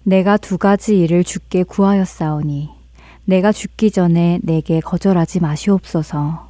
[0.04, 2.70] 내가 두 가지 일을 주께 구하였사오니
[3.26, 6.48] 내가 죽기 전에 내게 거절하지 마시옵소서.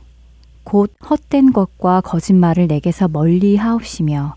[0.64, 4.34] 곧 헛된 것과 거짓말을 내게서 멀리 하옵시며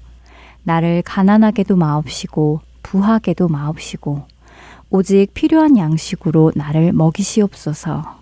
[0.67, 4.23] 나를 가난하게도 마옵시고 부하게도 마옵시고
[4.89, 8.17] 오직 필요한 양식으로 나를 먹이시옵소서.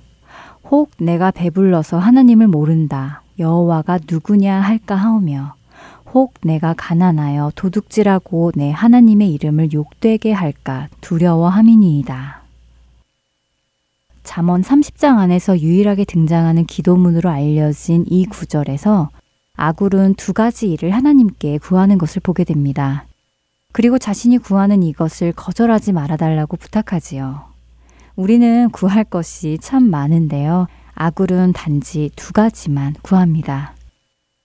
[0.70, 3.24] 혹 내가 배불러서 하나님을 모른다.
[3.40, 5.56] 여호와가 누구냐 할까 하오며
[6.14, 12.44] 혹 내가 가난하여 도둑질하고 내 하나님의 이름을 욕되게 할까 두려워함이니이다.
[14.24, 19.10] 잠언 30장 안에서 유일하게 등장하는 기도문으로 알려진 이 구절에서
[19.56, 23.06] 아굴은 두 가지 일을 하나님께 구하는 것을 보게 됩니다.
[23.72, 27.42] 그리고 자신이 구하는 이것을 거절하지 말아달라고 부탁하지요.
[28.16, 30.68] 우리는 구할 것이 참 많은데요.
[30.94, 33.74] 아굴은 단지 두 가지만 구합니다.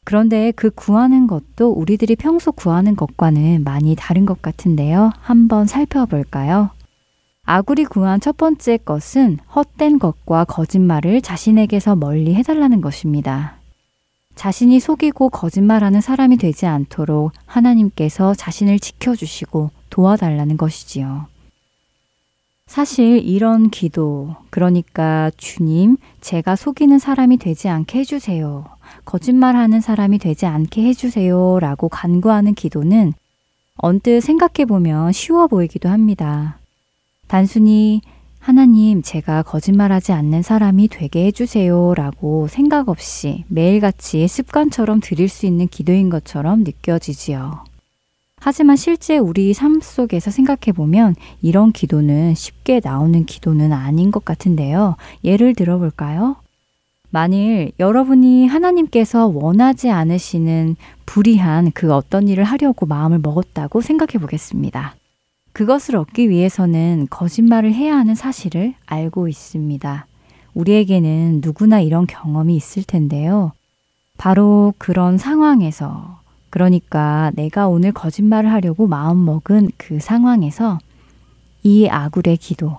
[0.05, 5.13] 그런데 그 구하는 것도 우리들이 평소 구하는 것과는 많이 다른 것 같은데요.
[5.21, 6.71] 한번 살펴볼까요?
[7.45, 13.60] 아굴이 구한 첫 번째 것은 헛된 것과 거짓말을 자신에게서 멀리 해달라는 것입니다.
[14.41, 21.27] 자신이 속이고 거짓말하는 사람이 되지 않도록 하나님께서 자신을 지켜주시고 도와달라는 것이지요.
[22.67, 28.65] 사실 이런 기도, 그러니까 주님, 제가 속이는 사람이 되지 않게 해주세요.
[29.05, 31.59] 거짓말하는 사람이 되지 않게 해주세요.
[31.61, 33.13] 라고 간구하는 기도는
[33.77, 36.59] 언뜻 생각해보면 쉬워 보이기도 합니다.
[37.29, 38.01] 단순히
[38.41, 41.93] 하나님, 제가 거짓말하지 않는 사람이 되게 해주세요.
[41.95, 47.65] 라고 생각 없이 매일같이 습관처럼 드릴 수 있는 기도인 것처럼 느껴지지요.
[48.41, 54.97] 하지만 실제 우리 삶 속에서 생각해 보면 이런 기도는 쉽게 나오는 기도는 아닌 것 같은데요.
[55.23, 56.37] 예를 들어 볼까요?
[57.11, 64.95] 만일 여러분이 하나님께서 원하지 않으시는 불의한 그 어떤 일을 하려고 마음을 먹었다고 생각해 보겠습니다.
[65.61, 70.07] 그것을 얻기 위해서는 거짓말을 해야 하는 사실을 알고 있습니다.
[70.55, 73.53] 우리에게는 누구나 이런 경험이 있을 텐데요.
[74.17, 80.79] 바로 그런 상황에서, 그러니까 내가 오늘 거짓말을 하려고 마음먹은 그 상황에서
[81.63, 82.79] 이 아굴의 기도,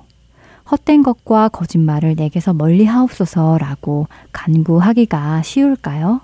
[0.72, 6.22] 헛된 것과 거짓말을 내게서 멀리 하옵소서라고 간구하기가 쉬울까요?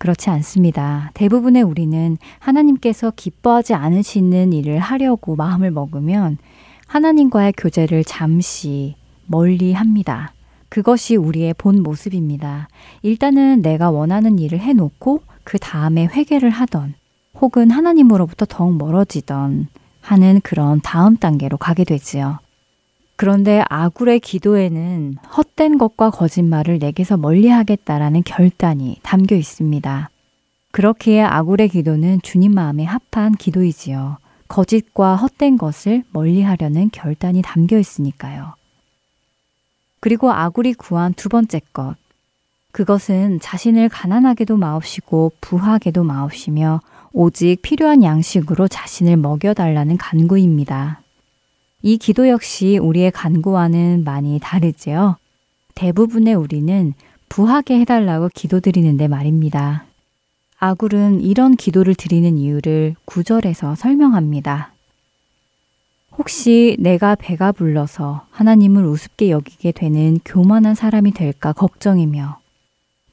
[0.00, 1.10] 그렇지 않습니다.
[1.12, 6.38] 대부분의 우리는 하나님께서 기뻐하지 않으시는 일을 하려고 마음을 먹으면
[6.86, 8.96] 하나님과의 교제를 잠시
[9.26, 10.32] 멀리 합니다.
[10.70, 12.68] 그것이 우리의 본 모습입니다.
[13.02, 16.94] 일단은 내가 원하는 일을 해놓고 그 다음에 회개를 하던
[17.38, 19.68] 혹은 하나님으로부터 더욱 멀어지던
[20.00, 22.38] 하는 그런 다음 단계로 가게 되지요.
[23.20, 30.08] 그런데 아굴의 기도에는 헛된 것과 거짓말을 내게서 멀리 하겠다라는 결단이 담겨 있습니다.
[30.70, 34.16] 그렇기에 아굴의 기도는 주님 마음에 합한 기도이지요.
[34.48, 38.54] 거짓과 헛된 것을 멀리 하려는 결단이 담겨 있으니까요.
[40.00, 41.96] 그리고 아굴이 구한 두 번째 것.
[42.72, 46.80] 그것은 자신을 가난하게도 마옵시고 부하게도 마옵시며
[47.12, 50.99] 오직 필요한 양식으로 자신을 먹여달라는 간구입니다.
[51.82, 55.16] 이 기도 역시 우리의 간구와는 많이 다르지요.
[55.74, 56.92] 대부분의 우리는
[57.28, 59.84] 부하게 해달라고 기도드리는데 말입니다.
[60.58, 64.72] 아굴은 이런 기도를 드리는 이유를 구절에서 설명합니다.
[66.18, 72.38] 혹시 내가 배가 불러서 하나님을 우습게 여기게 되는 교만한 사람이 될까 걱정이며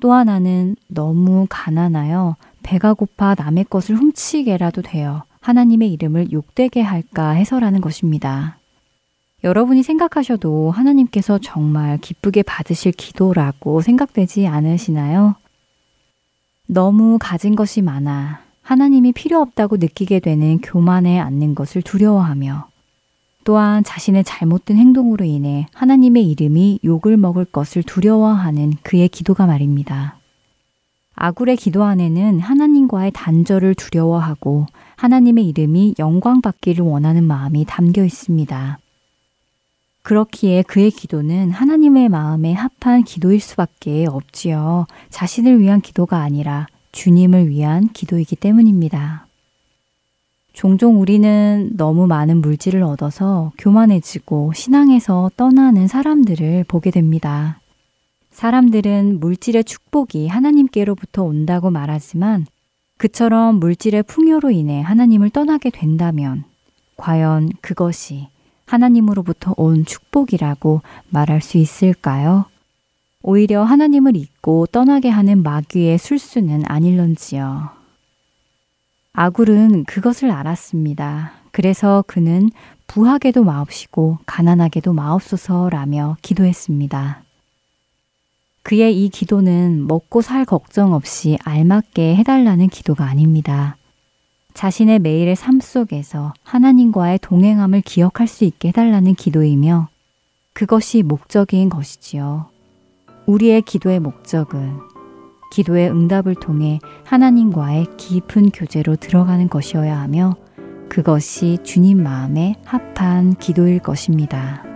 [0.01, 7.79] 또 하나는 너무 가난하여 배가 고파 남의 것을 훔치게라도 되어 하나님의 이름을 욕되게 할까 해서라는
[7.79, 8.57] 것입니다.
[9.45, 15.35] 여러분이 생각하셔도 하나님께서 정말 기쁘게 받으실 기도라고 생각되지 않으시나요?
[16.67, 22.67] 너무 가진 것이 많아 하나님이 필요 없다고 느끼게 되는 교만에 앉는 것을 두려워하며
[23.45, 30.17] 또한 자신의 잘못된 행동으로 인해 하나님의 이름이 욕을 먹을 것을 두려워하는 그의 기도가 말입니다.
[31.15, 34.65] 아굴의 기도 안에는 하나님과의 단절을 두려워하고
[34.97, 38.79] 하나님의 이름이 영광받기를 원하는 마음이 담겨 있습니다.
[40.01, 44.87] 그렇기에 그의 기도는 하나님의 마음에 합한 기도일 수밖에 없지요.
[45.09, 49.27] 자신을 위한 기도가 아니라 주님을 위한 기도이기 때문입니다.
[50.53, 57.59] 종종 우리는 너무 많은 물질을 얻어서 교만해지고 신앙에서 떠나는 사람들을 보게 됩니다.
[58.31, 62.47] 사람들은 물질의 축복이 하나님께로부터 온다고 말하지만
[62.97, 66.43] 그처럼 물질의 풍요로 인해 하나님을 떠나게 된다면
[66.97, 68.27] 과연 그것이
[68.65, 72.45] 하나님으로부터 온 축복이라고 말할 수 있을까요?
[73.21, 77.69] 오히려 하나님을 잊고 떠나게 하는 마귀의 술수는 아닐런지요.
[79.13, 81.33] 아굴은 그것을 알았습니다.
[81.51, 82.51] 그래서 그는
[82.87, 87.26] 부하게도 마옵시고 가난하게도 마옵소서라며 기도했습니다.
[88.67, 93.77] 그의 이 기도는 먹고 살 걱정 없이 알맞게 해달라는 기도가 아닙니다.
[94.55, 99.87] 자신의 매일의 삶 속에서 하나님과의 동행함을 기억할 수 있게 해달라는 기도이며
[100.51, 102.47] 그것이 목적인 것이지요.
[103.25, 104.79] 우리의 기도의 목적은
[105.53, 110.35] 기도의 응답을 통해 하나님과의 깊은 교제로 들어가는 것이어야 하며
[110.89, 114.66] 그것이 주님 마음에 합한 기도일 것입니다.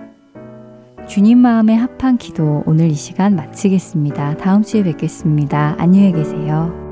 [1.11, 4.37] 주님 마음에 합한 기도 오늘 이 시간 마치겠습니다.
[4.37, 5.75] 다음 주에 뵙겠습니다.
[5.77, 6.90] 안녕히 계세요.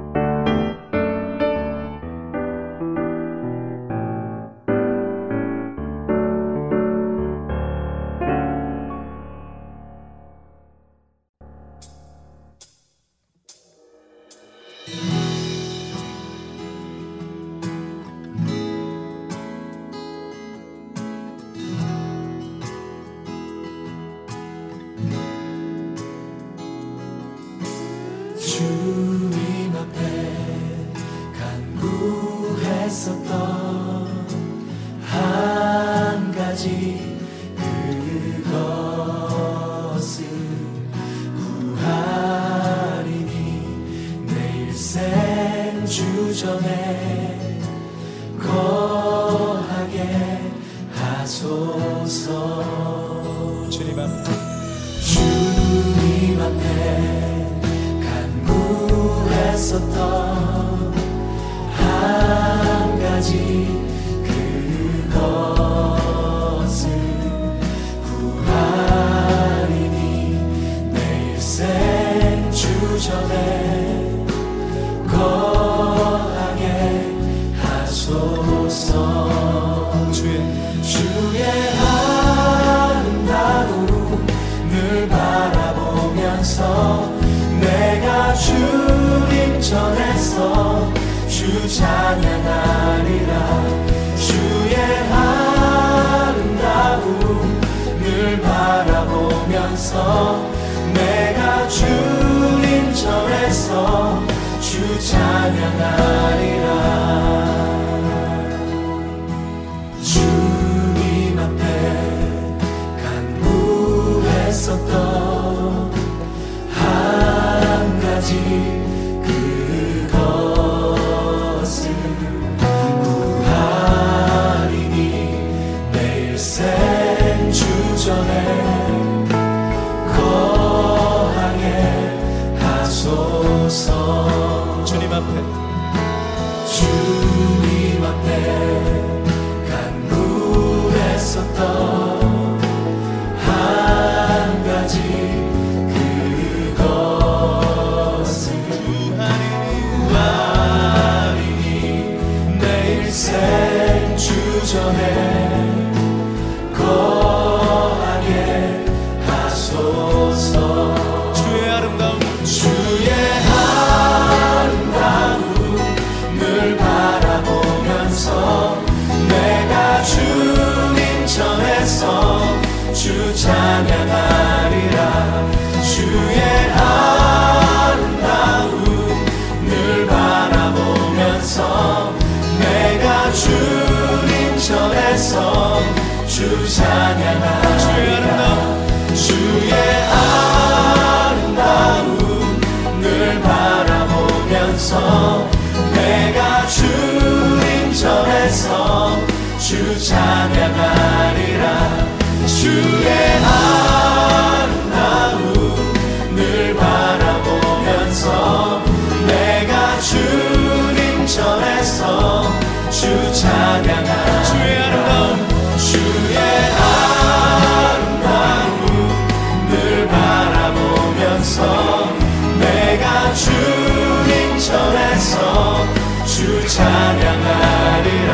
[226.79, 228.31] 찬양하리라.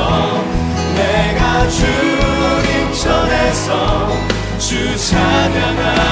[0.95, 3.69] 내가 주님 전에서
[4.59, 4.69] 주
[5.09, 6.10] 찬양하리라.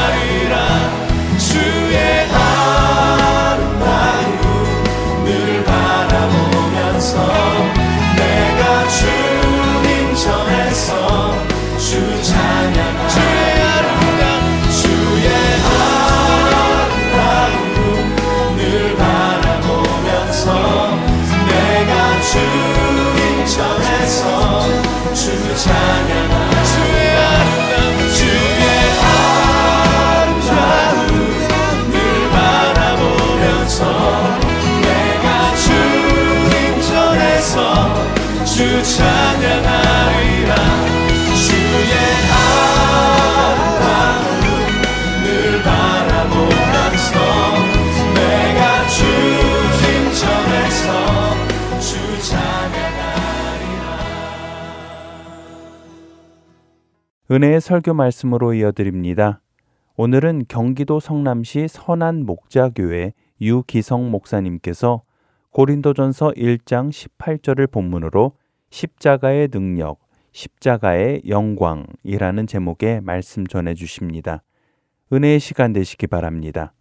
[57.31, 59.43] 은혜의 설교 말씀으로 이어드립니다.
[59.97, 63.13] 오늘은 경기도 성남시 선안 목자교회
[63.43, 65.03] 유기성 목사님께서
[65.51, 68.33] 고린도전서 1장 18절을 본문으로
[68.71, 69.99] 십자가의 능력,
[70.33, 74.43] 십자가의 영광이라는 제목의 말씀 전해 주십니다.
[75.13, 76.73] 은혜의 시간 되시기 바랍니다.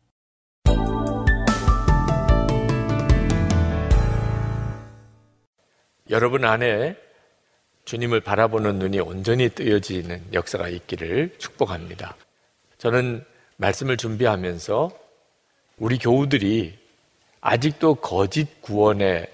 [6.10, 7.07] 여러분 안에
[7.88, 12.18] 주님을 바라보는 눈이 온전히 뜨여지는 역사가 있기를 축복합니다.
[12.78, 13.24] 저는
[13.56, 14.92] 말씀을 준비하면서
[15.78, 16.78] 우리 교우들이
[17.40, 19.26] 아직도 거짓 구원에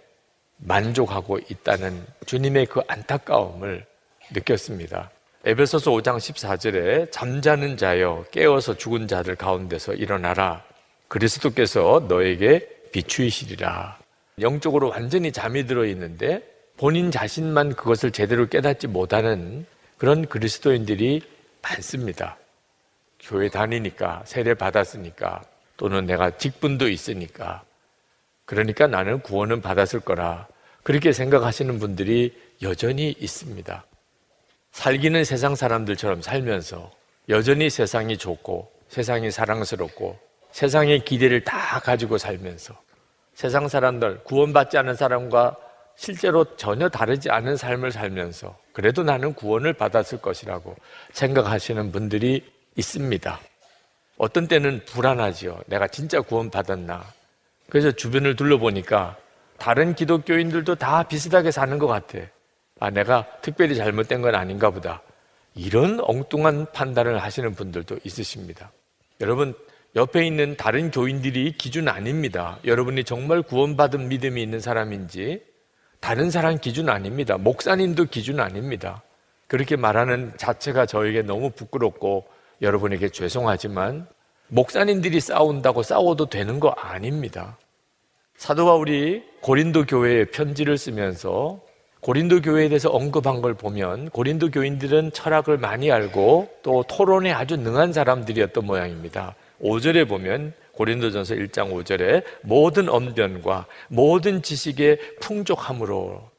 [0.57, 3.87] 만족하고 있다는 주님의 그 안타까움을
[4.31, 5.09] 느꼈습니다.
[5.45, 10.63] 에베소서 5장 14절에 잠자는 자여 깨어서 죽은 자들 가운데서 일어나라.
[11.07, 13.97] 그리스도께서 너에게 비추이시리라.
[14.41, 19.65] 영적으로 완전히 잠이 들어 있는데 본인 자신만 그것을 제대로 깨닫지 못하는
[19.97, 21.21] 그런 그리스도인들이
[21.61, 22.37] 많습니다.
[23.19, 25.43] 교회 다니니까, 세례 받았으니까,
[25.77, 27.63] 또는 내가 직분도 있으니까,
[28.45, 30.47] 그러니까 나는 구원은 받았을 거라.
[30.83, 33.85] 그렇게 생각하시는 분들이 여전히 있습니다.
[34.73, 36.91] 살기는 세상 사람들처럼 살면서
[37.29, 40.19] 여전히 세상이 좋고, 세상이 사랑스럽고,
[40.51, 42.79] 세상의 기대를 다 가지고 살면서
[43.33, 45.57] 세상 사람들, 구원받지 않은 사람과
[45.95, 50.75] 실제로 전혀 다르지 않은 삶을 살면서 그래도 나는 구원을 받았을 것이라고
[51.11, 52.43] 생각하시는 분들이
[52.75, 53.39] 있습니다.
[54.17, 55.61] 어떤 때는 불안하지요.
[55.67, 57.03] 내가 진짜 구원 받았나.
[57.69, 59.17] 그래서 주변을 둘러보니까
[59.57, 62.19] 다른 기독교인들도 다 비슷하게 사는 것 같아.
[62.79, 65.01] 아, 내가 특별히 잘못된 건 아닌가 보다.
[65.55, 68.71] 이런 엉뚱한 판단을 하시는 분들도 있으십니다.
[69.21, 69.53] 여러분,
[69.95, 72.57] 옆에 있는 다른 교인들이 기준 아닙니다.
[72.65, 75.43] 여러분이 정말 구원받은 믿음이 있는 사람인지
[76.03, 77.37] 다른 사람 기준 아닙니다.
[77.37, 79.01] 목사님도 기준 아닙니다.
[79.47, 82.25] 그렇게 말하는 자체가 저에게 너무 부끄럽고
[82.61, 84.05] 여러분에게 죄송하지만
[84.49, 87.57] 목사님들이 싸운다고 싸워도 되는 거 아닙니다.
[88.35, 91.61] 사도 바울이 고린도 교회에 편지를 쓰면서
[92.01, 97.93] 고린도 교회에 대해서 언급한 걸 보면 고린도 교인들은 철학을 많이 알고 또 토론에 아주 능한
[97.93, 99.35] 사람들이었던 모양입니다.
[99.61, 106.29] 5절에 보면 고린도전서 1장 5절에 모든 언변과 모든 지식의 풍족함으로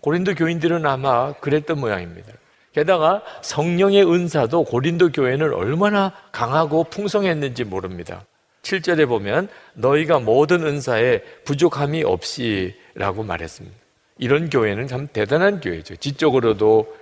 [0.00, 2.32] 고린도 교인들은 아마 그랬던 모양입니다.
[2.72, 8.24] 게다가 성령의 은사도 고린도 교회는 얼마나 강하고 풍성했는지 모릅니다.
[8.62, 13.76] 7절에 보면 너희가 모든 은사에 부족함이 없이라고 말했습니다.
[14.18, 15.96] 이런 교회는 참 대단한 교회죠.
[15.96, 16.96] 지적으로도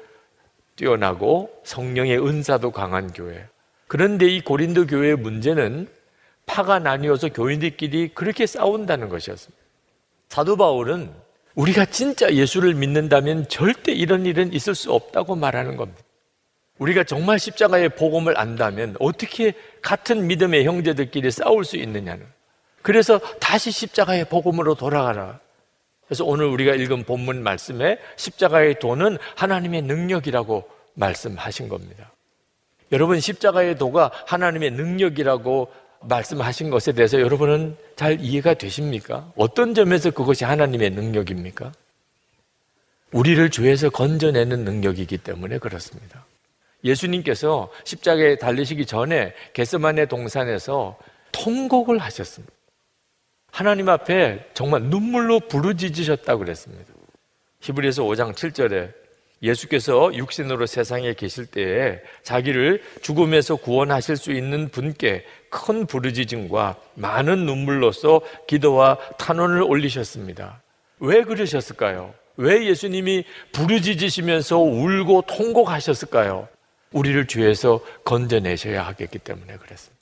[0.77, 3.45] 뛰어나고 성령의 은사도 강한 교회.
[3.87, 5.89] 그런데 이 고린도 교회의 문제는
[6.51, 9.63] 파가 나뉘어서 교인들끼리 그렇게 싸운다는 것이었습니다.
[10.29, 11.13] 사도 바울은
[11.55, 16.03] 우리가 진짜 예수를 믿는다면 절대 이런 일은 있을 수 없다고 말하는 겁니다.
[16.79, 22.27] 우리가 정말 십자가의 복음을 안다면 어떻게 같은 믿음의 형제들끼리 싸울 수 있느냐는.
[22.83, 25.39] 그래서 다시 십자가의 복음으로 돌아가라.
[26.07, 32.11] 그래서 오늘 우리가 읽은 본문 말씀에 십자가의 도는 하나님의 능력이라고 말씀하신 겁니다.
[32.93, 35.71] 여러분 십자가의 도가 하나님의 능력이라고
[36.03, 39.31] 말씀하신 것에 대해서 여러분은 잘 이해가 되십니까?
[39.37, 41.73] 어떤 점에서 그것이 하나님의 능력입니까?
[43.13, 46.25] 우리를 죄에서 건져내는 능력이기 때문에 그렇습니다.
[46.85, 50.97] 예수님께서 십자가에 달리시기 전에 게스만의 동산에서
[51.33, 52.55] 통곡을 하셨습니다.
[53.51, 56.95] 하나님 앞에 정말 눈물로 부르짖으셨다고 그랬습니다.
[57.61, 59.00] 히브리서 5장 7절에
[59.43, 68.21] 예수께서 육신으로 세상에 계실 때에 자기를 죽음에서 구원하실 수 있는 분께 큰 부르짖음과 많은 눈물로써
[68.47, 70.63] 기도와 탄원을 올리셨습니다.
[70.99, 72.15] 왜 그러셨을까요?
[72.37, 76.49] 왜 예수님이 부르짖으시면서 울고 통곡하셨을까요?
[76.93, 80.01] 우리를 죄에서 건져내셔야 하겠기 때문에 그랬습니다.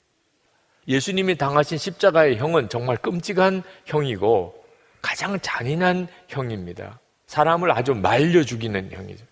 [0.87, 4.55] 예수님이 당하신 십자가의 형은 정말 끔찍한 형이고
[5.01, 6.99] 가장 잔인한 형입니다.
[7.27, 9.28] 사람을 아주 말려 죽이는 형이죠.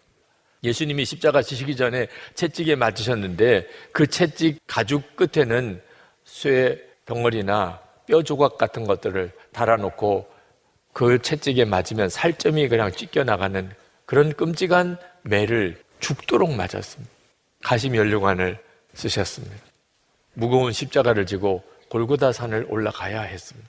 [0.63, 5.81] 예수님이 십자가 지시기 전에 채찍에 맞으셨는데 그 채찍 가죽 끝에는
[6.25, 10.27] 쇠 덩어리나 뼈 조각 같은 것들을 달아놓고
[10.93, 13.71] 그 채찍에 맞으면 살점이 그냥 찢겨 나가는
[14.05, 17.11] 그런 끔찍한 매를 죽도록 맞았습니다.
[17.61, 18.57] 가시 면류관을
[18.93, 19.55] 쓰셨습니다.
[20.33, 23.67] 무거운 십자가를 지고 골고다 산을 올라가야 했습니다.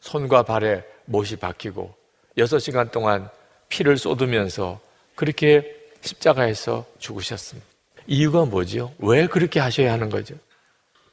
[0.00, 1.94] 손과 발에 못이 박히고
[2.36, 3.28] 6시간 동안
[3.68, 4.80] 피를 쏟으면서
[5.14, 7.68] 그렇게 십자가에서 죽으셨습니다.
[8.06, 8.94] 이유가 뭐죠?
[8.98, 10.34] 왜 그렇게 하셔야 하는 거죠?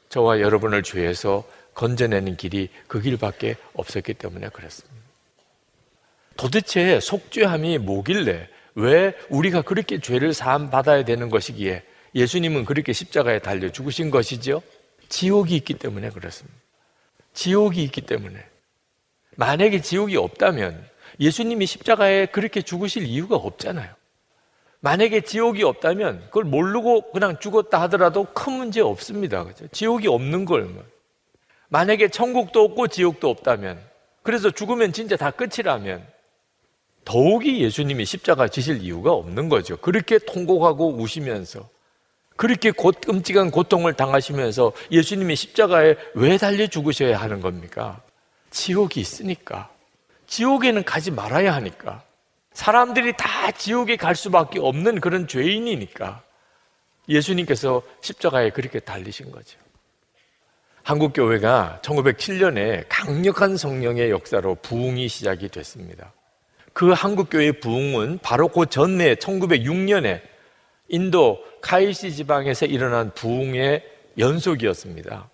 [0.08, 4.96] 저와 여러분을 죄에서 건져내는 길이 그 길밖에 없었기 때문에 그렇습니다.
[6.36, 11.82] 도대체 속죄함이 뭐길래 왜 우리가 그렇게 죄를 사함 받아야 되는 것이기에
[12.14, 14.62] 예수님은 그렇게 십자가에 달려 죽으신 것이죠?
[15.08, 16.56] 지옥이 있기 때문에 그렇습니다.
[17.34, 18.44] 지옥이 있기 때문에.
[19.36, 20.84] 만약에 지옥이 없다면
[21.20, 23.92] 예수님이 십자가에 그렇게 죽으실 이유가 없잖아요.
[24.80, 29.44] 만약에 지옥이 없다면 그걸 모르고 그냥 죽었다 하더라도 큰 문제 없습니다.
[29.44, 29.66] 그죠?
[29.72, 30.64] 지옥이 없는 걸.
[30.64, 30.84] 뭐.
[31.68, 33.78] 만약에 천국도 없고 지옥도 없다면
[34.22, 36.06] 그래서 죽으면 진짜 다 끝이라면
[37.04, 39.76] 더욱이 예수님이 십자가 지실 이유가 없는 거죠.
[39.78, 41.68] 그렇게 통곡하고 우시면서
[42.36, 48.00] 그렇게 곧 끔찍한 고통을 당하시면서 예수님이 십자가에 왜 달려 죽으셔야 하는 겁니까?
[48.50, 49.70] 지옥이 있으니까.
[50.26, 52.02] 지옥에는 가지 말아야 하니까.
[52.58, 56.24] 사람들이 다 지옥에 갈 수밖에 없는 그런 죄인이니까.
[57.08, 59.60] 예수님께서 십자가에 그렇게 달리신 거죠.
[60.82, 66.12] 한국교회가 1907년에 강력한 성령의 역사로 부흥이 시작이 됐습니다.
[66.72, 70.20] 그 한국교회의 부흥은 바로 그 전에 1906년에
[70.88, 73.84] 인도 카이시 지방에서 일어난 부흥의
[74.18, 75.30] 연속이었습니다.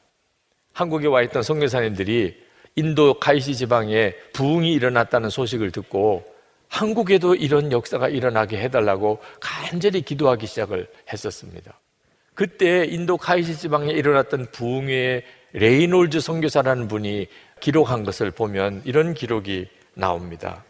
[0.74, 2.36] 한국에 와 있던 선교사님들이
[2.76, 6.33] 인도 카이시 지방에 부흥이 일어났다는 소식을 듣고
[6.74, 11.78] 한국에도 이런 역사가 일어나게 해달라고 간절히 기도하기 시작을 했었습니다.
[12.34, 15.22] 그때 인도 카시 지방에 일어났던 부흥의
[15.52, 17.28] 레이놀즈 선교사라는 분이
[17.60, 20.64] 기록한 것을 보면 이런 기록이 나옵니다.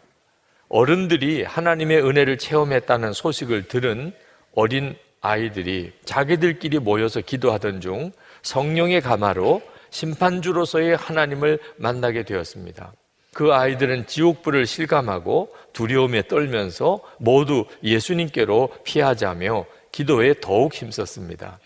[0.69, 4.13] 어른들이 하나님의 은혜를 체험했다는 소식을 들은
[4.53, 8.11] 어린 아이들이 자기들끼리 모여서 기도하던 중
[8.43, 12.93] 성령의 감화로 심판주로서의 하나님을 만나게 되었습니다.
[13.35, 21.59] 그 아이들은 지옥불을 실감하고 두려움에 떨면서 모두 예수님께로 피하자며 기도에 더욱 힘썼습니다.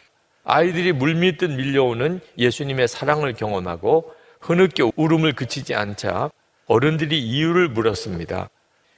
[0.44, 4.12] 아이들이 물밀듯 밀려오는 예수님의 사랑을 경험하고
[4.42, 6.32] 흐느껴 울음을 그치지 않자
[6.66, 8.50] 어른들이 이유를 물었습니다.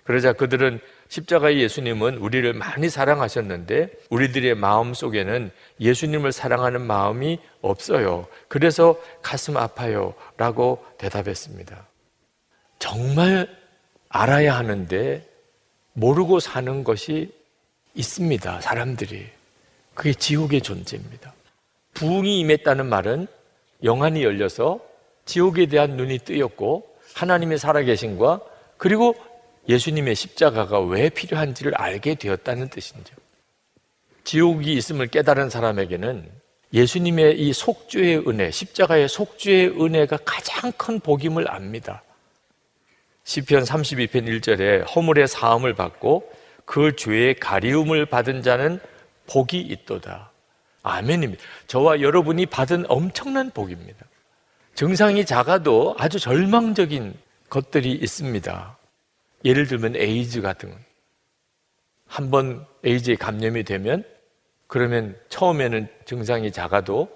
[0.06, 5.52] 그러자 그들은 십자가의 예수님은 우리를 많이 사랑하셨는데 우리들의 마음 속에는
[5.82, 8.28] 예수님을 사랑하는 마음이 없어요.
[8.48, 10.14] 그래서 가슴 아파요.
[10.38, 11.91] 라고 대답했습니다.
[12.82, 13.48] 정말
[14.10, 15.26] 알아야 하는데
[15.94, 17.32] 모르고 사는 것이
[17.94, 18.62] 있습니다.
[18.62, 19.30] 사람들이.
[19.94, 21.32] 그게 지옥의 존재입니다.
[21.94, 23.28] 부흥이 임했다는 말은
[23.84, 24.80] 영안이 열려서
[25.26, 28.42] 지옥에 대한 눈이 뜨였고 하나님의 살아계신과
[28.78, 29.16] 그리고
[29.70, 33.16] 예수님의 십자가가 왜 필요한지를 알게 되었다는 뜻이죠.
[34.24, 36.32] 지옥이 있음을 깨달은 사람에게는
[36.74, 42.02] 예수님의 이 속죄의 은혜, 십자가의 속죄의 은혜가 가장 큰 복임을 압니다.
[43.24, 46.32] 시편 32편 1절에 허물의 사함을 받고
[46.66, 48.80] 그 죄의 가리움을 받은 자는
[49.28, 50.32] 복이 있도다.
[50.84, 51.42] 아멘입니다.
[51.68, 54.06] 저와 여러분이 받은 엄청난 복입니다.
[54.74, 57.14] 증상이 작아도 아주 절망적인
[57.50, 58.78] 것들이 있습니다.
[59.46, 60.80] 예를 들면 에이즈 같은 건.
[62.08, 64.04] 한번 에이즈에 감염이 되면
[64.68, 67.10] 그러면 처음에는 증상이 작아도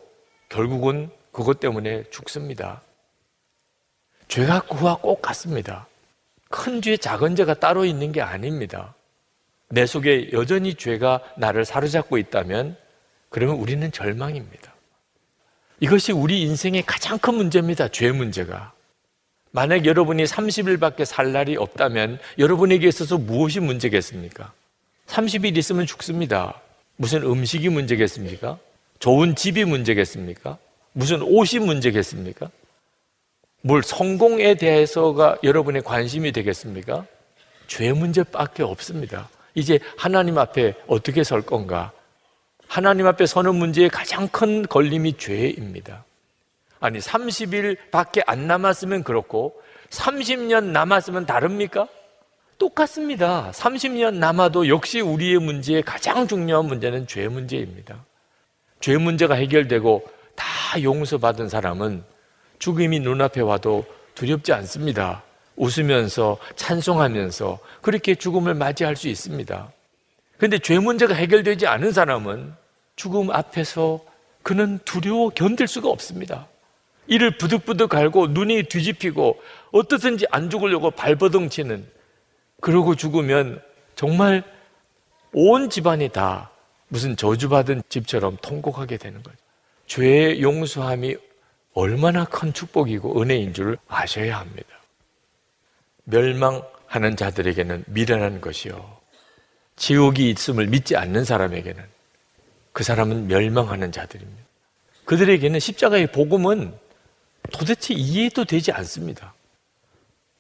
[0.49, 2.81] 결국은 그것 때문에 죽습니다.
[4.27, 5.87] 죄가 그와 꼭 같습니다.
[6.49, 8.95] 큰 죄, 작은 죄가 따로 있는 게 아닙니다.
[9.69, 12.77] 내 속에 여전히 죄가 나를 사로잡고 있다면
[13.29, 14.73] 그러면 우리는 절망입니다.
[15.79, 17.89] 이것이 우리 인생의 가장 큰 문제입니다.
[17.89, 18.73] 죄 문제가.
[19.51, 24.53] 만약 여러분이 30일밖에 살 날이 없다면 여러분에게 있어서 무엇이 문제겠습니까?
[25.07, 26.61] 30일 있으면 죽습니다.
[26.97, 28.57] 무슨 음식이 문제겠습니까?
[28.99, 30.57] 좋은 집이 문제겠습니까?
[30.93, 32.49] 무슨 옷이 문제겠습니까?
[33.65, 37.03] 뭘 성공에 대해서가 여러분의 관심이 되겠습니까?
[37.65, 39.27] 죄 문제밖에 없습니다.
[39.55, 41.91] 이제 하나님 앞에 어떻게 설 건가?
[42.67, 46.05] 하나님 앞에 서는 문제의 가장 큰 걸림이 죄입니다.
[46.79, 49.59] 아니 30일 밖에 안 남았으면 그렇고
[49.89, 51.87] 30년 남았으면 다릅니까?
[52.59, 53.49] 똑같습니다.
[53.51, 58.05] 30년 남아도 역시 우리의 문제의 가장 중요한 문제는 죄 문제입니다.
[58.79, 60.05] 죄 문제가 해결되고
[60.35, 62.03] 다 용서받은 사람은
[62.59, 63.85] 죽음이 눈앞에 와도
[64.15, 65.23] 두렵지 않습니다.
[65.55, 69.71] 웃으면서 찬송하면서 그렇게 죽음을 맞이할 수 있습니다.
[70.37, 72.53] 그런데 죄 문제가 해결되지 않은 사람은
[72.95, 74.03] 죽음 앞에서
[74.43, 76.47] 그는 두려워 견딜 수가 없습니다.
[77.07, 79.41] 이를 부득부득 갈고 눈이 뒤집히고
[79.71, 81.85] 어떻든지 안 죽으려고 발버둥 치는
[82.61, 83.61] 그러고 죽으면
[83.95, 84.43] 정말
[85.31, 86.51] 온 집안이 다
[86.87, 89.37] 무슨 저주받은 집처럼 통곡하게 되는 거죠.
[89.87, 91.15] 죄의 용서함이
[91.75, 94.67] 얼마나 큰 축복이고 은혜인 줄 아셔야 합니다.
[96.05, 96.63] 멸망
[96.95, 98.97] 멸망하는 자들에게는 미련한 것이요.
[99.75, 101.83] 지옥이 있음을 믿지 않는 사람에게는
[102.71, 104.43] 그 사람은 멸망하는 자들입니다.
[105.03, 106.73] 그들에게는 십자가의 복음은
[107.51, 109.33] 도대체 이해도 되지 않습니다.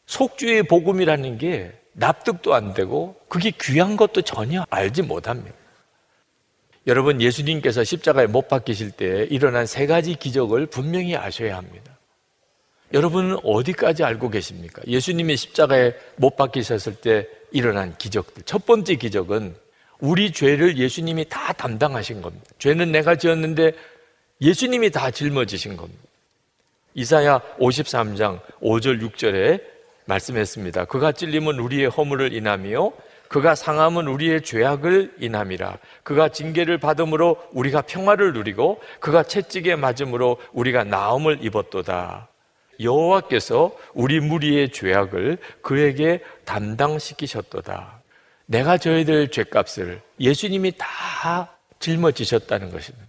[0.05, 5.55] 속주의 복음이라는 게 납득도 안 되고 그게 귀한 것도 전혀 알지 못합니다.
[6.87, 11.97] 여러분 예수님께서 십자가에 못 박히실 때 일어난 세 가지 기적을 분명히 아셔야 합니다.
[12.93, 14.81] 여러분은 어디까지 알고 계십니까?
[14.85, 18.43] 예수님이 십자가에 못 박히셨을 때 일어난 기적들.
[18.43, 19.55] 첫 번째 기적은
[19.99, 22.45] 우리 죄를 예수님이 다 담당하신 겁니다.
[22.59, 23.73] 죄는 내가 지었는데
[24.41, 26.03] 예수님이 다 짊어지신 겁니다.
[26.93, 29.61] 이사야 53장 5절 6절에
[30.05, 30.85] 말씀했습니다.
[30.85, 32.93] 그가 찔림은 우리의 허물을 인함이요
[33.27, 35.77] 그가 상함은 우리의 죄악을 인함이라.
[36.03, 42.29] 그가 징계를 받음으로 우리가 평화를 누리고 그가 채찍에 맞음으로 우리가 나음을 입었도다.
[42.79, 48.01] 여호와께서 우리 무리의 죄악을 그에게 담당시키셨도다.
[48.47, 53.05] 내가 져야 될 죄값을 예수님이 다 짊어지셨다는 것입니다.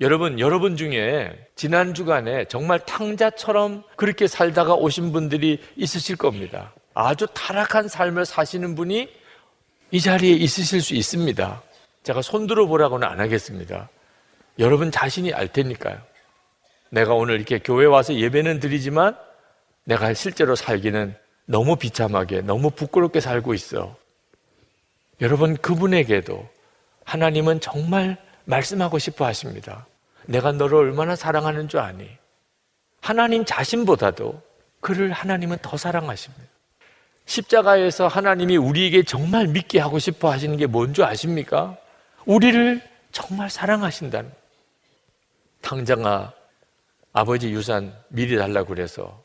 [0.00, 6.74] 여러분, 여러분 중에 지난 주간에 정말 탕자처럼 그렇게 살다가 오신 분들이 있으실 겁니다.
[6.94, 9.08] 아주 타락한 삶을 사시는 분이
[9.90, 11.62] 이 자리에 있으실 수 있습니다.
[12.04, 13.88] 제가 손들어 보라고는 안 하겠습니다.
[14.58, 16.00] 여러분 자신이 알 테니까요.
[16.90, 19.16] 내가 오늘 이렇게 교회 와서 예배는 드리지만
[19.84, 21.16] 내가 실제로 살기는
[21.46, 23.96] 너무 비참하게, 너무 부끄럽게 살고 있어.
[25.20, 26.48] 여러분, 그분에게도
[27.04, 29.86] 하나님은 정말 말씀하고 싶어 하십니다.
[30.26, 32.08] 내가 너를 얼마나 사랑하는 줄 아니?
[33.00, 34.42] 하나님 자신보다도
[34.80, 36.53] 그를 하나님은 더 사랑하십니다.
[37.26, 41.76] 십자가에서 하나님이 우리에게 정말 믿게 하고 싶어 하시는 게 뭔 줄 아십니까?
[42.26, 44.30] 우리를 정말 사랑하신다는.
[45.62, 46.32] 탕장아,
[47.12, 49.22] 아버지 유산 미리 달라고 그래서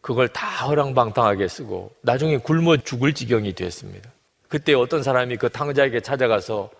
[0.00, 4.10] 그걸 다 허랑방탕하게 쓰고 나중에 굶어 죽을 지경이 됐습니다.
[4.48, 6.70] 그때 어떤 사람이 그 탕자에게 찾아가서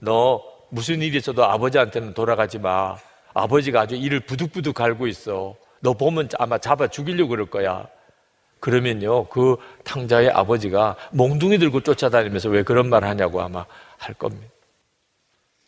[0.00, 2.96] 너 무슨 일이 있어도 아버지한테는 돌아가지 마.
[3.34, 5.54] 아버지가 아주 이를 부득부득 갈고 있어.
[5.80, 7.86] 너 보면 아마 잡아 죽이려고 그럴 거야.
[8.60, 13.64] 그러면요, 그 탕자의 아버지가 몽둥이 들고 쫓아다니면서 왜 그런 말 하냐고 아마
[13.96, 14.48] 할 겁니다.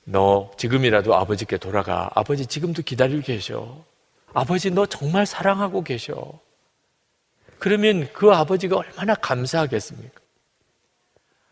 [0.05, 2.11] 너 지금이라도 아버지께 돌아가.
[2.15, 3.85] 아버지 지금도 기다리고 계셔.
[4.33, 6.41] 아버지 너 정말 사랑하고 계셔.
[7.59, 10.21] 그러면 그 아버지가 얼마나 감사하겠습니까?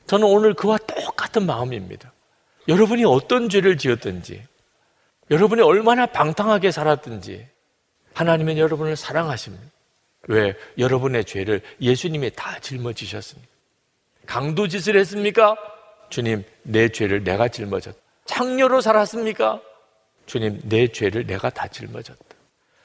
[0.07, 2.13] 저는 오늘 그와 똑같은 마음입니다.
[2.67, 4.43] 여러분이 어떤 죄를 지었든지,
[5.31, 7.47] 여러분이 얼마나 방탕하게 살았든지,
[8.15, 9.65] 하나님은 여러분을 사랑하십니다.
[10.29, 10.55] 왜?
[10.77, 13.49] 여러분의 죄를 예수님이 다 짊어지셨습니다.
[14.27, 15.57] 강도 짓을 했습니까?
[16.11, 17.99] 주님, 내 죄를 내가 짊어졌다.
[18.27, 19.61] 창녀로 살았습니까?
[20.27, 22.23] 주님, 내 죄를 내가 다 짊어졌다.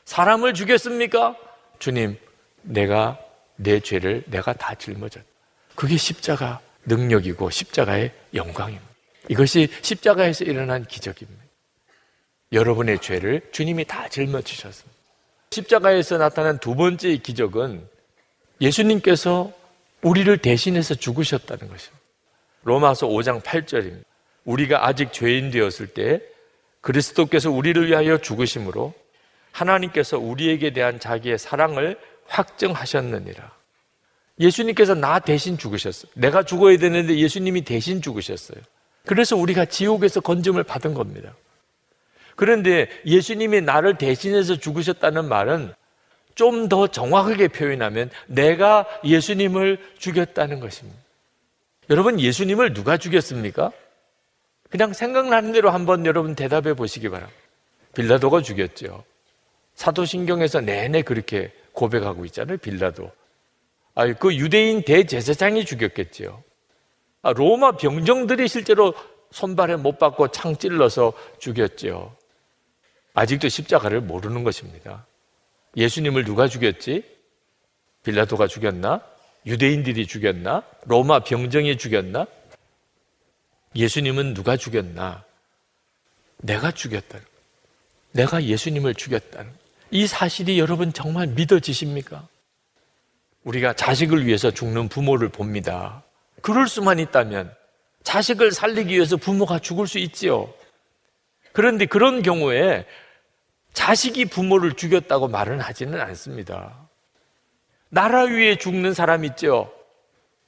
[0.06, 1.36] 사람을 죽였습니까?
[1.80, 2.18] 주님,
[2.62, 3.20] 내가
[3.58, 5.28] 내 죄를 내가 다 짊어졌다.
[5.76, 8.86] 그게 십자가 능력이고 십자가의 영광입니다.
[9.28, 11.44] 이것이 십자가에서 일어난 기적입니다.
[12.54, 15.03] 여러분의 죄를 주님이 다 짊어지셨습니다.
[15.54, 17.88] 십자가에서 나타난 두 번째 기적은
[18.60, 19.52] 예수님께서
[20.02, 22.04] 우리를 대신해서 죽으셨다는 것입니다.
[22.64, 24.04] 로마서 5장 8절입니다.
[24.46, 26.22] 우리가 아직 죄인 되었을 때
[26.82, 28.94] 그리스도께서 우리를 위하여 죽으심으로
[29.52, 31.98] 하나님께서 우리에게 대한 자기의 사랑을
[32.28, 33.52] 확정하셨느니라.
[34.40, 36.12] 예수님께서 나 대신 죽으셨어요.
[36.16, 38.60] 내가 죽어야 되는데 예수님이 대신 죽으셨어요.
[39.06, 41.36] 그래서 우리가 지옥에서 건짐을 받은 겁니다.
[42.36, 45.74] 그런데 예수님이 나를 대신해서 죽으셨다는 말은
[46.36, 50.98] 좀 더 정확하게 표현하면 내가 예수님을 죽였다는 것입니다.
[51.90, 53.72] 여러분, 예수님을 누가 죽였습니까?
[54.70, 57.40] 그냥 생각나는 대로 한번 여러분 대답해 보시기 바랍니다.
[57.94, 59.04] 빌라도가 죽였죠.
[59.76, 63.12] 사도신경에서 내내 그렇게 고백하고 있잖아요, 빌라도.
[63.96, 66.44] 아, 그 유대인 대제사장이 죽였겠죠.
[67.22, 68.94] 아, 로마 병정들이 실제로
[69.32, 72.16] 손발에 못 박고 창 찔러서 죽였죠.
[73.14, 75.06] 아직도 십자가를 모르는 것입니다.
[75.76, 77.04] 예수님을 누가 죽였지?
[78.04, 79.02] 빌라도가 죽였나?
[79.46, 80.64] 유대인들이 죽였나?
[80.86, 82.28] 로마 병정이 죽였나?
[83.76, 85.24] 예수님은 누가 죽였나?
[86.38, 87.20] 내가 죽였다.
[88.12, 89.52] 내가 예수님을 죽였다는.
[89.92, 92.28] 이 사실이 여러분 정말 믿어지십니까?
[93.44, 96.04] 우리가 자식을 위해서 죽는 부모를 봅니다.
[96.42, 97.54] 그럴 수만 있다면
[98.04, 100.54] 자식을 살리기 위해서 부모가 죽을 수 있지요.
[101.52, 102.86] 그런데 그런 경우에
[103.74, 106.88] 자식이 부모를 죽였다고 말은 하지는 않습니다.
[107.90, 109.72] 나라 위에 죽는 사람 있죠?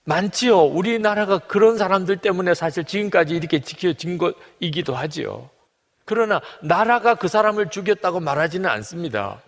[0.05, 0.61] 많지요.
[0.65, 5.49] 우리나라가 그런 사람들 때문에 사실 지금까지 이렇게 지켜진 것이기도 하지요.
[6.05, 9.41] 그러나 나라가 그 사람을 죽였다고 말하지는 않습니다.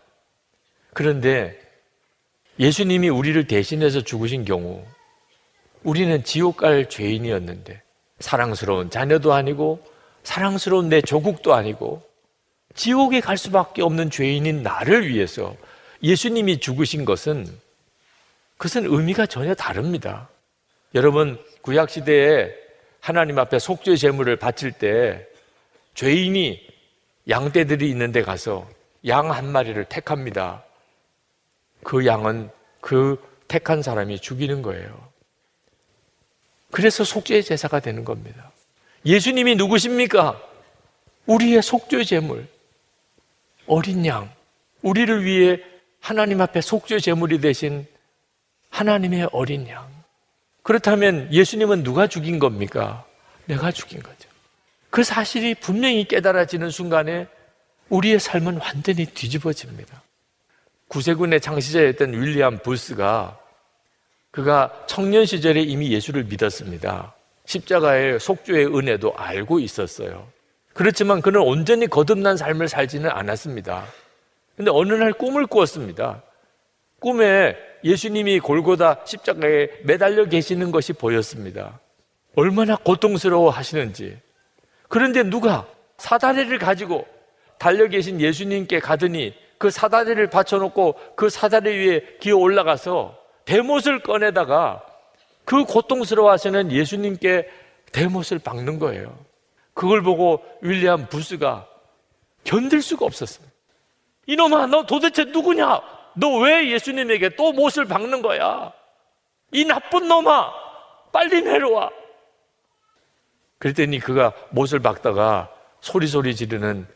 [0.94, 1.60] 그런데
[2.60, 4.84] 예수님이 우리를 대신해서 죽으신 경우
[5.84, 7.84] 우리는 지옥 갈 죄인이었는데
[8.20, 9.84] 사랑스러운 자녀도 아니고
[10.24, 12.07] 사랑스러운 내 조국도 아니고
[12.76, 15.56] 지옥에 갈 수밖에 없는 죄인인 나를 위해서
[16.04, 17.48] 예수님이 죽으신 것은
[18.58, 20.30] 그것은 의미가 전혀 다릅니다.
[20.96, 22.52] 여러분 구약 시대에
[23.00, 25.28] 하나님 앞에 속죄 제물을 바칠 때
[25.96, 26.68] 죄인이
[27.30, 28.68] 양떼들이 있는데 가서
[29.06, 30.64] 양 한 마리를 택합니다.
[31.84, 32.50] 그 양은
[32.82, 35.08] 그 택한 사람이 죽이는 거예요.
[36.72, 38.52] 그래서 속죄 제사가 되는 겁니다.
[39.06, 40.42] 예수님이 누구십니까?
[41.26, 42.48] 우리의 속죄 제물.
[43.68, 44.32] 어린 양.
[44.82, 45.60] 우리를 위해
[46.00, 47.86] 하나님 앞에 속죄 제물이 되신
[48.70, 49.88] 하나님의 어린 양.
[50.64, 53.06] 그렇다면 예수님은 누가 죽인 겁니까?
[53.46, 54.30] 내가 죽인 거죠.
[54.90, 57.28] 그 사실이 분명히 깨달아지는 순간에
[57.90, 60.02] 우리의 삶은 완전히 뒤집어집니다.
[60.88, 63.38] 구세군의 창시자였던 윌리엄 불스가
[64.32, 67.14] 그가 청년 시절에 이미 예수를 믿었습니다.
[67.46, 70.28] 십자가의 속죄의 은혜도 알고 있었어요.
[70.78, 73.84] 그렇지만 그는 온전히 거듭난 삶을 살지는 않았습니다.
[74.56, 76.22] 근데 어느 날 꿈을 꾸었습니다.
[77.00, 81.80] 꿈에 예수님이 골고다 십자가에 매달려 계시는 것이 보였습니다.
[82.36, 84.20] 얼마나 고통스러워 하시는지.
[84.88, 85.68] 그런데 누가
[85.98, 87.08] 사다리를 가지고
[87.58, 94.84] 달려 계신 예수님께 가더니 그 사다리를 받쳐놓고 그 사다리 위에 기어 올라가서 대못을 꺼내다가
[95.44, 97.50] 그 고통스러워 하시는 예수님께
[97.92, 99.27] 대못을 박는 거예요.
[99.78, 101.68] 그걸 보고 윌리엄 부스가
[102.44, 103.54] 견딜 수가 없었습니다.
[104.26, 105.82] 이놈아, 너 도대체 누구냐?
[106.16, 108.74] 너 왜 예수님에게 또 못을 박는 거야?
[109.52, 110.52] 이 나쁜 놈아,
[111.14, 111.92] 빨리 내려와.
[113.60, 115.52] 그랬더니 그가 못을 박다가
[115.82, 116.88] 소리소리 지르는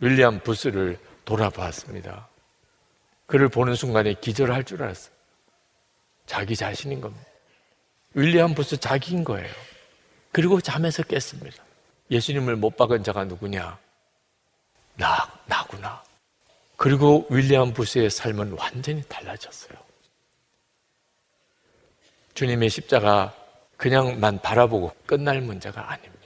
[0.00, 2.28] 윌리엄 부스를 돌아봤습니다.
[3.26, 5.14] 그를 보는 순간에 기절할 줄 알았어요.
[6.26, 7.24] 자기 자신인 겁니다.
[8.14, 9.54] 윌리엄 부스 자기인 거예요.
[10.32, 11.65] 그리고 잠에서 깼습니다.
[12.10, 13.78] 예수님을 못 박은 자가 누구냐?
[14.96, 16.02] 나, 나구나.
[16.76, 19.76] 그리고 윌리엄 부스의 삶은 완전히 달라졌어요.
[22.34, 23.34] 주님의 십자가
[23.76, 26.16] 그냥만 바라보고 끝날 문제가 아닙니다.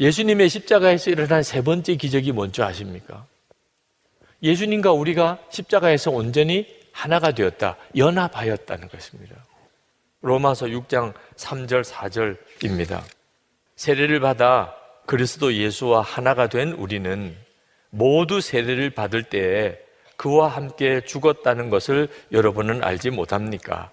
[0.00, 3.26] 예수님의 십자가에서 일어난 세 번째 기적이 뭔지 아십니까?
[4.42, 9.36] 예수님과 우리가 십자가에서 온전히 하나가 되었다, 연합하였다는 것입니다.
[10.20, 13.02] 로마서 6장 3절, 4절입니다.
[13.78, 14.74] 세례를 받아
[15.06, 17.36] 그리스도 예수와 하나가 된 우리는
[17.90, 19.78] 모두 세례를 받을 때에
[20.16, 23.92] 그와 함께 죽었다는 것을 여러분은 알지 못합니까?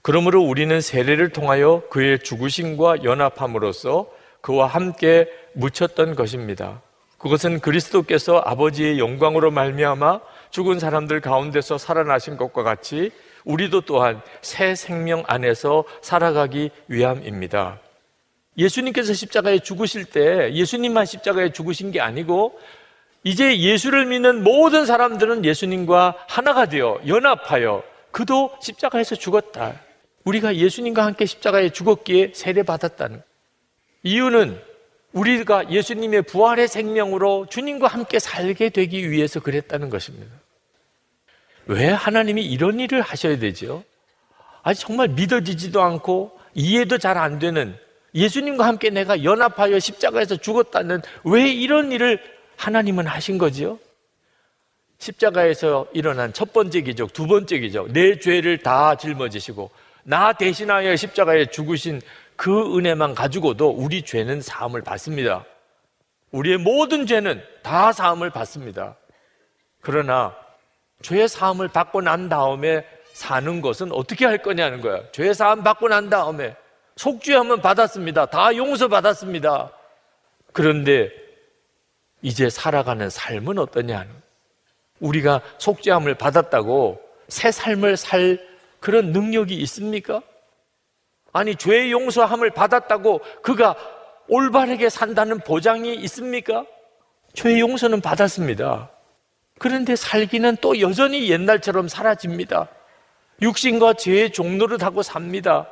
[0.00, 4.08] 그러므로 우리는 세례를 통하여 그의 죽으심과 연합함으로써
[4.40, 6.80] 그와 함께 묻혔던 것입니다.
[7.18, 13.10] 그것은 그리스도께서 아버지의 영광으로 말미암아 죽은 사람들 가운데서 살아나신 것과 같이
[13.44, 17.78] 우리도 또한 새 생명 안에서 살아가기 위함입니다.
[18.56, 22.58] 예수님께서 십자가에 죽으실 때 예수님만 십자가에 죽으신 게 아니고
[23.24, 29.80] 이제 예수를 믿는 모든 사람들은 예수님과 하나가 되어 연합하여 그도 십자가에서 죽었다.
[30.24, 33.22] 우리가 예수님과 함께 십자가에 죽었기에 세례받았다는
[34.02, 34.60] 이유는
[35.12, 40.32] 우리가 예수님의 부활의 생명으로 주님과 함께 살게 되기 위해서 그랬다는 것입니다.
[41.66, 43.84] 왜 하나님이 이런 일을 하셔야 되죠?
[44.62, 47.76] 아직 정말 믿어지지도 않고 이해도 잘 안 되는
[48.14, 52.20] 예수님과 함께 내가 연합하여 십자가에서 죽었다는 왜 이런 일을
[52.56, 53.78] 하나님은 하신 거지요?
[54.98, 59.70] 십자가에서 일어난 첫 번째 기적, 두 번째 기적, 내 죄를 다 짊어지시고
[60.04, 62.00] 나 대신하여 십자가에 죽으신
[62.36, 65.44] 그 은혜만 가지고도 우리 죄는 사함을 받습니다.
[66.30, 68.96] 우리의 모든 죄는 다 사함을 받습니다.
[69.80, 70.34] 그러나
[71.02, 75.02] 죄 사함을 받고 난 다음에 사는 것은 어떻게 할 거냐는 거야.
[75.12, 76.56] 죄 사함 받고 난 다음에
[76.96, 78.26] 속죄함은 받았습니다.
[78.26, 79.72] 다 용서받았습니다.
[80.52, 81.10] 그런데
[82.20, 84.06] 이제 살아가는 삶은 어떠냐?
[85.00, 88.38] 우리가 속죄함을 받았다고 새 삶을 살
[88.80, 90.22] 그런 능력이 있습니까?
[91.32, 93.74] 아니, 죄 용서함을 받았다고 그가
[94.28, 96.66] 올바르게 산다는 보장이 있습니까?
[97.32, 98.90] 죄 용서는 받았습니다.
[99.58, 102.68] 그런데 살기는 또 여전히 옛날처럼 사라집니다.
[103.40, 105.68] 육신과 죄의 종로를 하고 삽니다.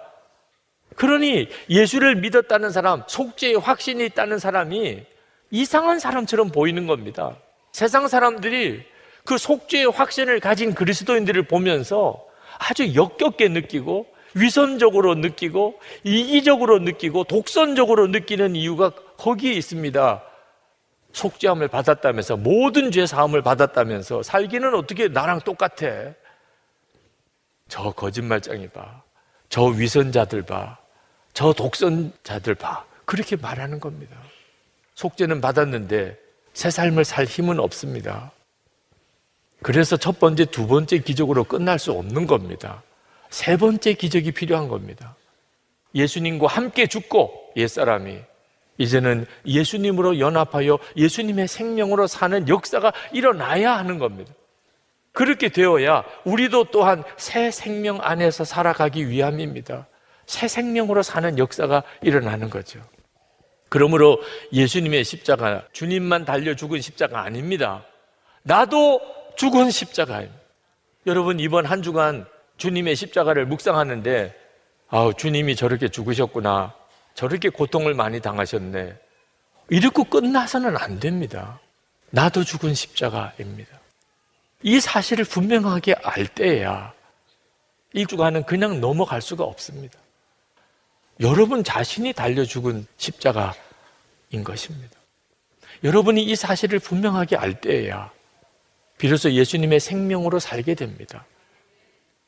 [0.97, 5.05] 그러니 예수를 믿었다는 사람, 속죄의 확신이 있다는 사람이
[5.51, 7.36] 이상한 사람처럼 보이는 겁니다.
[7.72, 8.84] 세상 사람들이
[9.24, 12.24] 그 속죄의 확신을 가진 그리스도인들을 보면서
[12.59, 20.22] 아주 역겹게 느끼고 위선적으로 느끼고 이기적으로 느끼고 독선적으로 느끼는 이유가 거기에 있습니다.
[21.12, 26.14] 속죄함을 받았다면서 모든 죄 사함을 받았다면서 살기는 어떻게 나랑 똑같아?
[27.68, 29.03] 저 거짓말장이 봐.
[29.49, 30.78] 저 위선자들 봐.
[31.33, 32.85] 저 독선자들 봐.
[33.05, 34.16] 그렇게 말하는 겁니다.
[34.95, 36.16] 속죄는 받았는데
[36.53, 38.33] 새 삶을 살 힘은 없습니다.
[39.62, 42.83] 그래서 첫 번째, 두 번째 기적으로 끝날 수 없는 겁니다.
[43.28, 45.16] 세 번째 기적이 필요한 겁니다.
[45.95, 48.18] 예수님과 함께 죽고 옛사람이
[48.78, 54.33] 이제는 예수님으로 연합하여 예수님의 생명으로 사는 역사가 일어나야 하는 겁니다.
[55.12, 59.87] 그렇게 되어야 우리도 또한 새 생명 안에서 살아가기 위함입니다.
[60.31, 62.81] 새 생명으로 사는 역사가 일어나는 거죠.
[63.68, 64.22] 그러므로
[64.53, 67.85] 예수님의 십자가, 주님만 달려 죽은 십자가 아닙니다.
[68.45, 69.01] 나도
[69.35, 70.41] 죽은 십자가입니다.
[71.07, 72.26] 여러분, 이번 한 주간
[72.59, 74.33] 주님의 십자가를 묵상하는데,
[74.89, 76.74] 아 주님이 저렇게 죽으셨구나.
[77.14, 78.97] 저렇게 고통을 많이 당하셨네.
[79.68, 81.59] 이렇게 끝나서는 안 됩니다.
[82.11, 83.81] 나도 죽은 십자가입니다.
[84.62, 86.93] 이 사실을 분명하게 알 때야
[87.95, 89.99] 이 주간은 그냥 넘어갈 수가 없습니다.
[91.20, 94.98] 여러분 자신이 달려 죽은 십자가인 것입니다.
[95.84, 98.10] 여러분이 이 사실을 분명하게 알 때야
[98.98, 101.24] 비로소 예수님의 생명으로 살게 됩니다.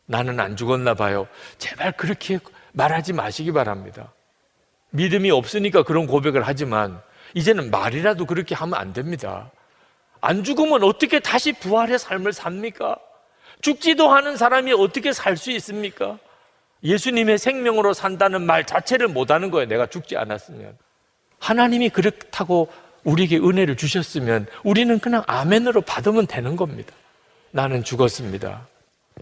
[0.07, 1.27] 나는 안 죽었나 봐요.
[1.59, 2.39] 제발 그렇게
[2.73, 4.13] 말하지 마시기 바랍니다.
[4.91, 7.01] 믿음이 없으니까 그런 고백을 하지만
[7.35, 9.51] 이제는 말이라도 그렇게 하면 안 됩니다.
[10.21, 12.97] 안 죽으면 어떻게 다시 부활의 삶을 삽니까?
[13.63, 16.19] 죽지도 않은 사람이 어떻게 살 수 있습니까?
[16.85, 19.69] 예수님의 생명으로 산다는 말 자체를 못하는 거예요.
[19.69, 20.77] 내가 죽지 않았으면.
[21.39, 22.69] 하나님이 그렇다고
[23.05, 26.95] 우리에게 은혜를 주셨으면 우리는 그냥 아멘으로 받으면 되는 겁니다.
[27.51, 28.67] 나는 죽었습니다.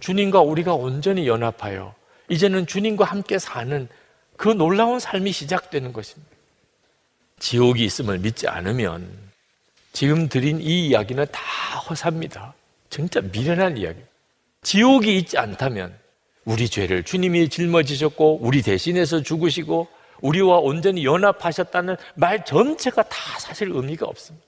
[0.01, 1.95] 주님과 우리가 온전히 연합하여
[2.29, 3.89] 이제는 주님과 함께 사는
[4.37, 6.31] 그 놀라운 삶이 시작되는 것입니다.
[7.39, 9.11] 지옥이 있음을 믿지 않으면
[9.93, 11.41] 지금 드린 이 이야기는 다
[11.89, 12.55] 허사입니다.
[12.91, 13.99] 진짜 미련한 이야기.
[14.63, 15.95] 지옥이 있지 않다면
[16.45, 19.89] 우리 죄를 주님이 짊어지셨고 우리 대신해서 죽으시고
[20.23, 24.47] 우리와 온전히 연합하셨다는 말 전체가 다 사실 의미가 없습니다.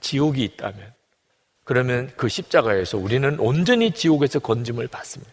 [0.00, 0.92] 지옥이 있다면
[1.64, 5.32] 그러면 그 십자가에서 우리는 온전히 지옥에서 건짐을 받습니다.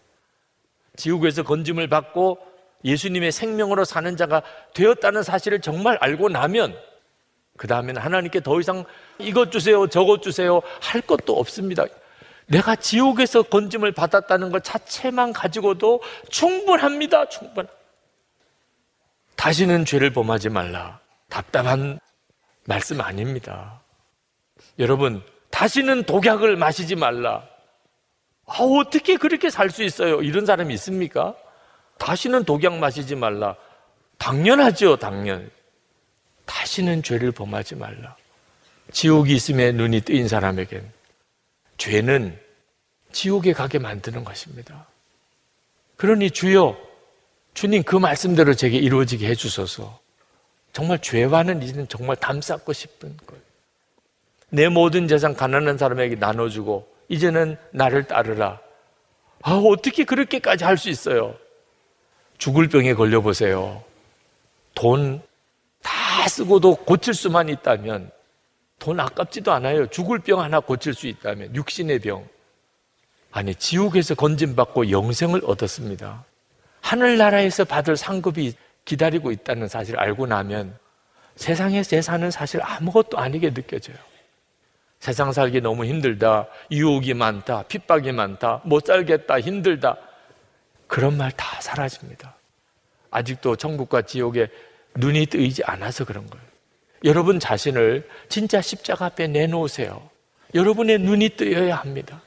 [0.95, 2.39] 지옥에서 건짐을 받고
[2.83, 6.77] 예수님의 생명으로 사는 자가 되었다는 사실을 정말 알고 나면
[7.57, 8.85] 그 다음에는 하나님께 더 이상
[9.19, 11.85] 이것 주세요, 저것 주세요 할 것도 없습니다.
[12.47, 17.27] 내가 지옥에서 건짐을 받았다는 것 자체만 가지고도 충분합니다.
[17.29, 17.67] 충분.
[19.35, 20.99] 다시는 죄를 범하지 말라.
[21.29, 21.99] 답답한
[22.65, 23.81] 말씀 아닙니다.
[24.79, 25.21] 여러분,
[25.51, 27.43] 다시는 독약을 마시지 말라.
[28.45, 30.21] 아, 어떻게 그렇게 살 수 있어요?
[30.21, 31.35] 이런 사람이 있습니까?
[31.97, 33.55] 다시는 독약 마시지 말라.
[34.17, 35.51] 당연하죠, 당연.
[36.45, 38.15] 다시는 죄를 범하지 말라.
[38.91, 40.91] 지옥이 있음에 눈이 뜨인 사람에겐
[41.77, 42.39] 죄는
[43.11, 44.87] 지옥에 가게 만드는 것입니다.
[45.95, 46.77] 그러니 주여,
[47.53, 49.99] 주님 그 말씀대로 제게 이루어지게 해주소서.
[50.73, 53.41] 정말 죄와는 이제는 정말 담쌓고 싶은 거예요.
[54.49, 58.59] 내 모든 재산 가난한 사람에게 나눠주고, 이제는 나를 따르라.
[59.41, 61.35] 아, 어떻게 그렇게까지 할 수 있어요?
[62.37, 63.83] 죽을 병에 걸려보세요.
[64.75, 65.21] 돈
[65.81, 68.11] 다 쓰고도 고칠 수만 있다면
[68.79, 69.87] 돈 아깝지도 않아요.
[69.87, 72.27] 죽을 병 하나 고칠 수 있다면 육신의 병.
[73.31, 76.23] 아니 지옥에서 건진받고 영생을 얻었습니다.
[76.81, 78.53] 하늘나라에서 받을 상급이
[78.85, 80.77] 기다리고 있다는 사실을 알고 나면
[81.35, 83.97] 세상에서 사는 사실 아무것도 아니게 느껴져요.
[84.99, 86.47] 세상 살기 너무 힘들다.
[86.71, 87.63] 유혹이 많다.
[87.63, 88.61] 핍박이 많다.
[88.63, 89.39] 못 살겠다.
[89.39, 89.97] 힘들다.
[90.87, 92.35] 그런 말 다 사라집니다.
[93.11, 94.47] 아직도 천국과 지옥에
[94.95, 96.46] 눈이 뜨이지 않아서 그런 거예요.
[97.03, 100.09] 여러분 자신을 진짜 십자가 앞에 내놓으세요.
[100.53, 102.21] 여러분의 눈이 뜨여야 합니다.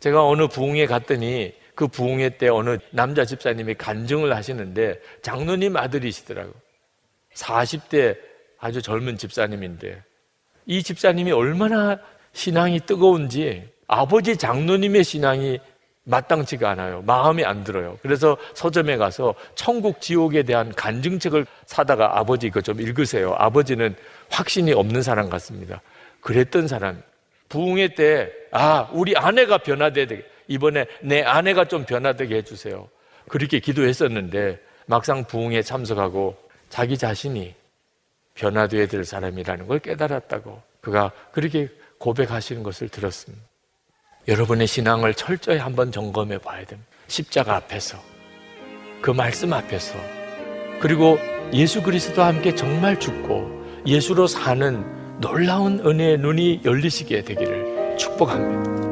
[0.00, 6.52] 제가 어느 부흥회 갔더니 그 부흥회 때 어느 남자 집사님이 간증을 하시는데 장로님 아들이시더라고.
[7.34, 8.18] 40대
[8.58, 10.02] 아주 젊은 집사님인데
[10.66, 11.98] 이 집사님이 얼마나
[12.32, 15.60] 신앙이 뜨거운지 아버지 장로님의 신앙이
[16.04, 17.02] 마땅치가 않아요.
[17.02, 17.98] 마음이 안 들어요.
[18.02, 23.34] 그래서 서점에 가서 천국 지옥에 대한 간증책을 사다가 아버지 이거 좀 읽으세요.
[23.38, 23.94] 아버지는
[24.30, 25.80] 확신이 없는 사람 같습니다.
[26.20, 27.02] 그랬던 사람.
[27.48, 32.88] 부흥회 때, 아, 우리 아내가 변화돼야 되 이번에 내 아내가 좀 변화되게 해주세요.
[33.28, 36.36] 그렇게 기도했었는데 막상 부흥에 참석하고
[36.68, 37.54] 자기 자신이
[38.34, 43.51] 변화되어야 될 사람이라는 걸 깨달았다고 그가 그렇게 고백하시는 것을 들었습니다.
[44.28, 46.88] 여러분의 신앙을 철저히 한번 점검해 봐야 됩니다.
[47.08, 47.98] 십자가 앞에서,
[49.00, 49.94] 그 말씀 앞에서,
[50.80, 51.18] 그리고
[51.52, 58.91] 예수 그리스도와 함께 정말 죽고 예수로 사는 놀라운 은혜의 눈이 열리시게 되기를 축복합니다.